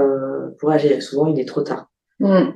[0.58, 1.00] pour agir.
[1.02, 1.86] Souvent, il est trop tard.
[2.18, 2.52] Mmh.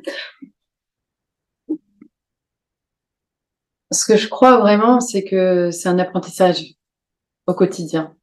[3.90, 6.74] Ce que je crois vraiment, c'est que c'est un apprentissage
[7.46, 8.14] au quotidien.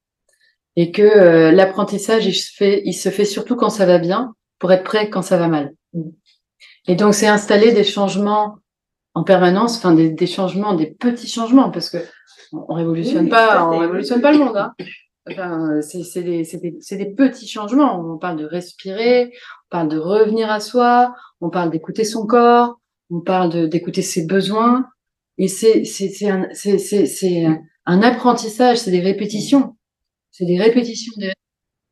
[0.76, 4.36] Et que euh, l'apprentissage, il se fait, il se fait surtout quand ça va bien,
[4.60, 5.74] pour être prêt quand ça va mal.
[6.88, 8.58] Et donc, c'est installer des changements
[9.14, 11.98] en permanence, enfin des, des, changements, des petits changements, parce que
[12.52, 14.58] on révolutionne oui, pas, on révolutionne pas le monde.
[14.58, 14.74] Hein.
[15.30, 18.00] Enfin, c'est des, des, des, petits changements.
[18.00, 22.80] On parle de respirer, on parle de revenir à soi, on parle d'écouter son corps,
[23.10, 24.86] on parle d'écouter ses besoins.
[25.38, 26.48] Et c'est un,
[27.86, 29.76] un, apprentissage, c'est des répétitions.
[30.32, 31.34] C'est des répétitions, des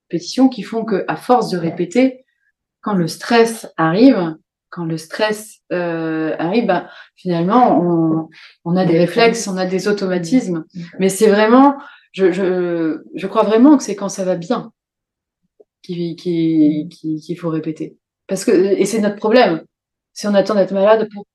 [0.10, 2.26] répétitions qui font que, à force de répéter,
[2.82, 4.36] quand le stress arrive,
[4.70, 8.30] quand le stress euh, arrive, bah, finalement, on,
[8.66, 10.66] on, a des réflexes, on a des automatismes.
[11.00, 11.76] Mais c'est vraiment,
[12.12, 14.72] je, je, je, crois vraiment que c'est quand ça va bien
[15.84, 17.98] qu'il qu'il faut répéter.
[18.28, 19.64] Parce que, et c'est notre problème.
[20.14, 21.26] Si on attend d'être malade pour.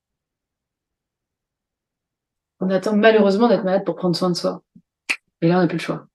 [2.61, 4.63] On attend malheureusement d'être malade pour prendre soin de soi.
[5.43, 6.07] Et là, on n'a plus le choix.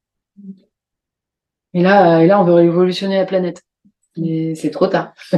[1.73, 3.63] Et là, et là, on veut révolutionner la planète.
[4.17, 5.13] Mais c'est trop tard.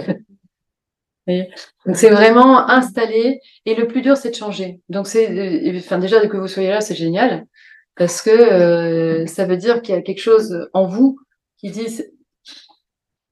[1.28, 4.80] Donc c'est vraiment installé et le plus dur c'est de changer.
[4.90, 7.48] Donc c'est, enfin déjà que vous soyez là c'est génial
[7.96, 11.20] parce que euh, ça veut dire qu'il y a quelque chose en vous
[11.58, 12.04] qui dit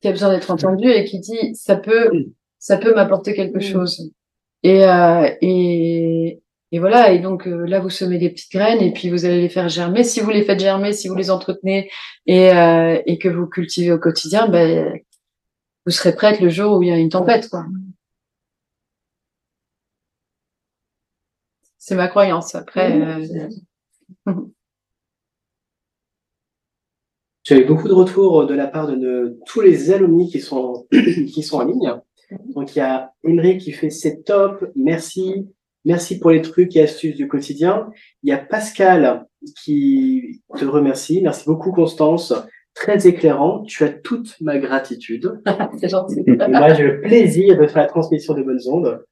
[0.01, 2.09] qui a besoin d'être entendu et qui dit ça peut
[2.57, 4.11] ça peut m'apporter quelque chose.
[4.63, 6.41] Et, euh, et
[6.73, 9.39] et voilà et donc euh, là vous semez des petites graines et puis vous allez
[9.39, 10.03] les faire germer.
[10.03, 11.89] Si vous les faites germer, si vous les entretenez
[12.25, 12.49] et
[13.05, 14.99] et que vous cultivez au quotidien, ben
[15.85, 17.65] vous serez prête le jour où il y a une tempête quoi.
[21.77, 22.55] C'est ma croyance.
[22.55, 22.97] Après.
[27.43, 31.57] J'avais beaucoup de retours de la part de, tous les alumni qui sont, qui sont
[31.57, 31.93] en ligne.
[32.55, 35.45] Donc, il y a Emery qui fait c'est top, merci,
[35.85, 37.89] merci pour les trucs et astuces du quotidien.
[38.23, 39.25] Il y a Pascal
[39.63, 41.21] qui te remercie.
[41.21, 42.33] Merci beaucoup, Constance.
[42.73, 43.63] Très éclairant.
[43.63, 45.41] Tu as toute ma gratitude.
[45.79, 46.23] c'est gentil.
[46.25, 49.03] moi, j'ai le plaisir de faire la transmission des bonnes ondes.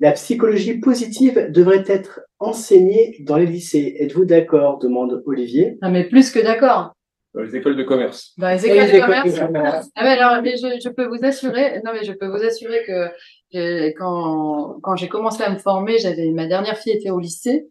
[0.00, 3.96] La psychologie positive devrait être enseignée dans les lycées.
[3.98, 4.78] Êtes-vous d'accord?
[4.78, 5.76] demande Olivier.
[5.82, 6.92] Ah, mais plus que d'accord.
[7.34, 8.32] Dans les écoles de commerce.
[8.38, 9.90] Dans les écoles, de, commerce.
[9.96, 12.84] Ah, mais alors, mais je, je, peux vous assurer, non, mais je peux vous assurer
[12.86, 13.08] que
[13.52, 17.68] quand, quand j'ai commencé à me former, j'avais, ma dernière fille était au lycée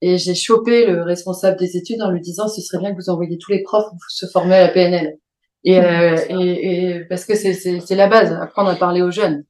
[0.00, 3.10] et j'ai chopé le responsable des études en lui disant ce serait bien que vous
[3.10, 5.18] envoyiez tous les profs se former à la PNL.
[5.64, 9.44] Et, euh, et, et parce que c'est la base, apprendre à parler aux jeunes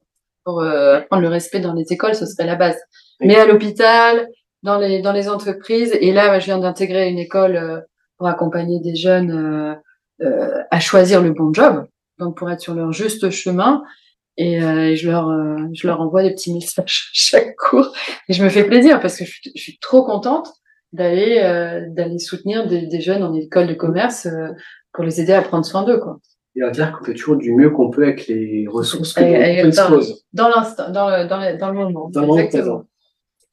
[0.44, 2.78] pour euh, apprendre le respect dans les écoles, ce serait la base.
[3.20, 4.28] Mais à l'hôpital,
[4.62, 7.80] dans les dans les entreprises, et là, je viens d'intégrer une école euh,
[8.16, 9.74] pour accompagner des jeunes euh,
[10.22, 11.86] euh, à choisir le bon job,
[12.18, 13.82] donc pour être sur leur juste chemin.
[14.40, 15.28] Et, euh, je leur
[15.74, 17.92] je leur envoie des petits messages chaque cours,
[18.28, 20.48] et je me fais plaisir parce que je suis, je suis trop contente
[20.92, 21.40] d'aller
[21.90, 24.26] d'aller soutenir des, des, jeunes en école de commerce
[24.92, 26.18] pour les aider à prendre soin d'eux, quoi
[26.58, 29.22] et à dire qu'on fait toujours du mieux qu'on peut avec les ressources qu'on
[29.64, 30.24] dispose.
[30.32, 32.10] Dans l'instant, dans le, dans, le, dans le moment.
[32.10, 32.84] Dans le moment présent.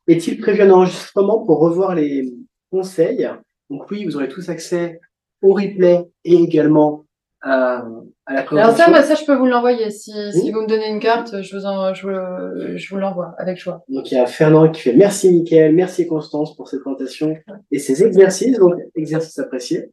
[0.07, 2.34] Est-il prévu un enregistrement pour revoir les
[2.72, 3.30] conseils?
[3.70, 4.99] Donc oui, vous aurez tous accès
[5.41, 7.05] au replay et également
[7.45, 7.85] à,
[8.27, 9.91] alors ça, ça, je peux vous l'envoyer.
[9.91, 13.57] Si, si, vous me donnez une carte, je vous, en, je, je vous l'envoie avec
[13.57, 13.84] joie.
[13.88, 17.35] Donc il y a Fernand qui fait merci Mickaël, merci Constance pour cette présentation
[17.72, 19.91] et ces exercices, donc exercices appréciés.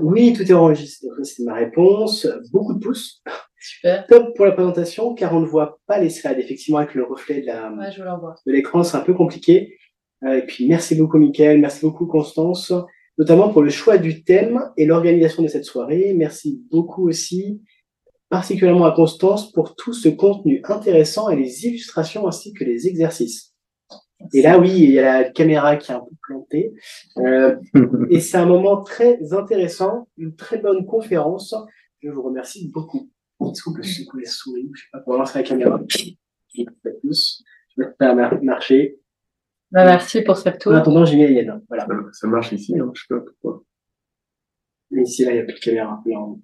[0.00, 2.26] Oui, tout est enregistré, c'est ma réponse.
[2.52, 3.22] Beaucoup de pouces.
[3.60, 4.06] Super.
[4.06, 6.38] Top pour la présentation, car on ne voit pas les slides.
[6.38, 9.76] Effectivement, avec le reflet de la de l'écran, c'est un peu compliqué.
[10.24, 12.72] Euh, et puis merci beaucoup Mickaël, merci beaucoup Constance
[13.18, 16.14] notamment pour le choix du thème et l'organisation de cette soirée.
[16.14, 17.62] Merci beaucoup aussi,
[18.28, 23.54] particulièrement à Constance, pour tout ce contenu intéressant et les illustrations ainsi que les exercices.
[24.32, 26.72] Et là, oui, il y a la caméra qui est un peu plantée.
[27.18, 27.56] Euh,
[28.10, 31.54] et c'est un moment très intéressant, une très bonne conférence.
[32.02, 33.10] Je vous remercie beaucoup.
[33.42, 34.70] Est-ce qu'on peut secouer la souris?
[34.74, 35.80] Je sais pas, pour lancer la caméra.
[35.88, 36.64] Je
[37.76, 38.98] vais faire marcher.
[39.72, 40.72] Bah, merci pour ce retour.
[40.72, 41.62] En attendant, j'ai mis Yann.
[41.68, 41.86] Voilà.
[42.12, 43.62] Ça marche ici, hein, je sais pas pourquoi.
[44.90, 46.02] Mais ici, là, il n'y a plus de caméra.
[46.06, 46.40] Là, on...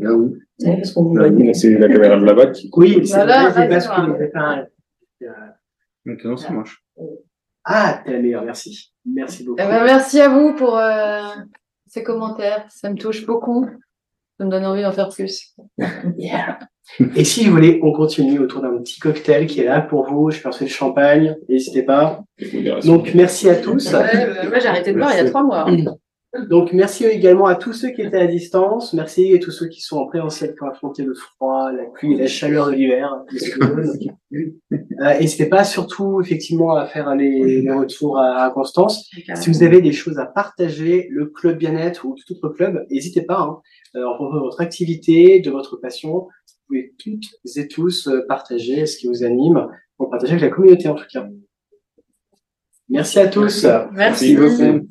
[0.00, 0.36] Là où?
[0.58, 2.70] C'est la caméra de là-bas qui.
[2.74, 5.26] Oui, c'est voilà, vrai, parce que
[6.06, 6.84] Maintenant, ça marche.
[7.64, 8.92] Ah, t'es la meilleure, merci.
[9.04, 9.60] Merci beaucoup.
[9.60, 11.22] Eh ben, merci à vous pour euh,
[11.86, 12.66] ces commentaires.
[12.70, 13.68] Ça me touche beaucoup.
[14.38, 15.54] Ça me donne envie d'en faire plus.
[16.18, 16.58] yeah.
[17.16, 20.30] Et si vous voulez, on continue autour d'un petit cocktail qui est là pour vous.
[20.30, 21.36] Je pense le champagne.
[21.48, 22.22] N'hésitez pas.
[22.84, 23.92] Donc, merci à tous.
[23.92, 25.66] Ouais, moi, j'ai arrêté de boire il y a trois mois.
[26.50, 28.92] Donc, merci également à tous ceux qui étaient à distance.
[28.92, 32.16] Merci à tous ceux qui sont en présentiel pour affronter le froid, la pluie et
[32.16, 33.22] la chaleur de l'hiver.
[34.32, 39.08] euh, N'hésitez pas surtout, effectivement, à faire les, les retours à, Constance.
[39.36, 43.22] Si vous avez des choses à partager, le club bien-être ou tout autre club, n'hésitez
[43.22, 43.38] pas.
[43.40, 43.60] Hein,
[43.96, 46.26] euh, en votre activité, de votre passion,
[46.66, 50.88] pouvez toutes et tous euh, partager ce qui vous anime pour partager avec la communauté
[50.88, 51.28] en tout cas.
[52.88, 53.64] Merci à tous.
[53.64, 54.88] Merci, Merci beaucoup.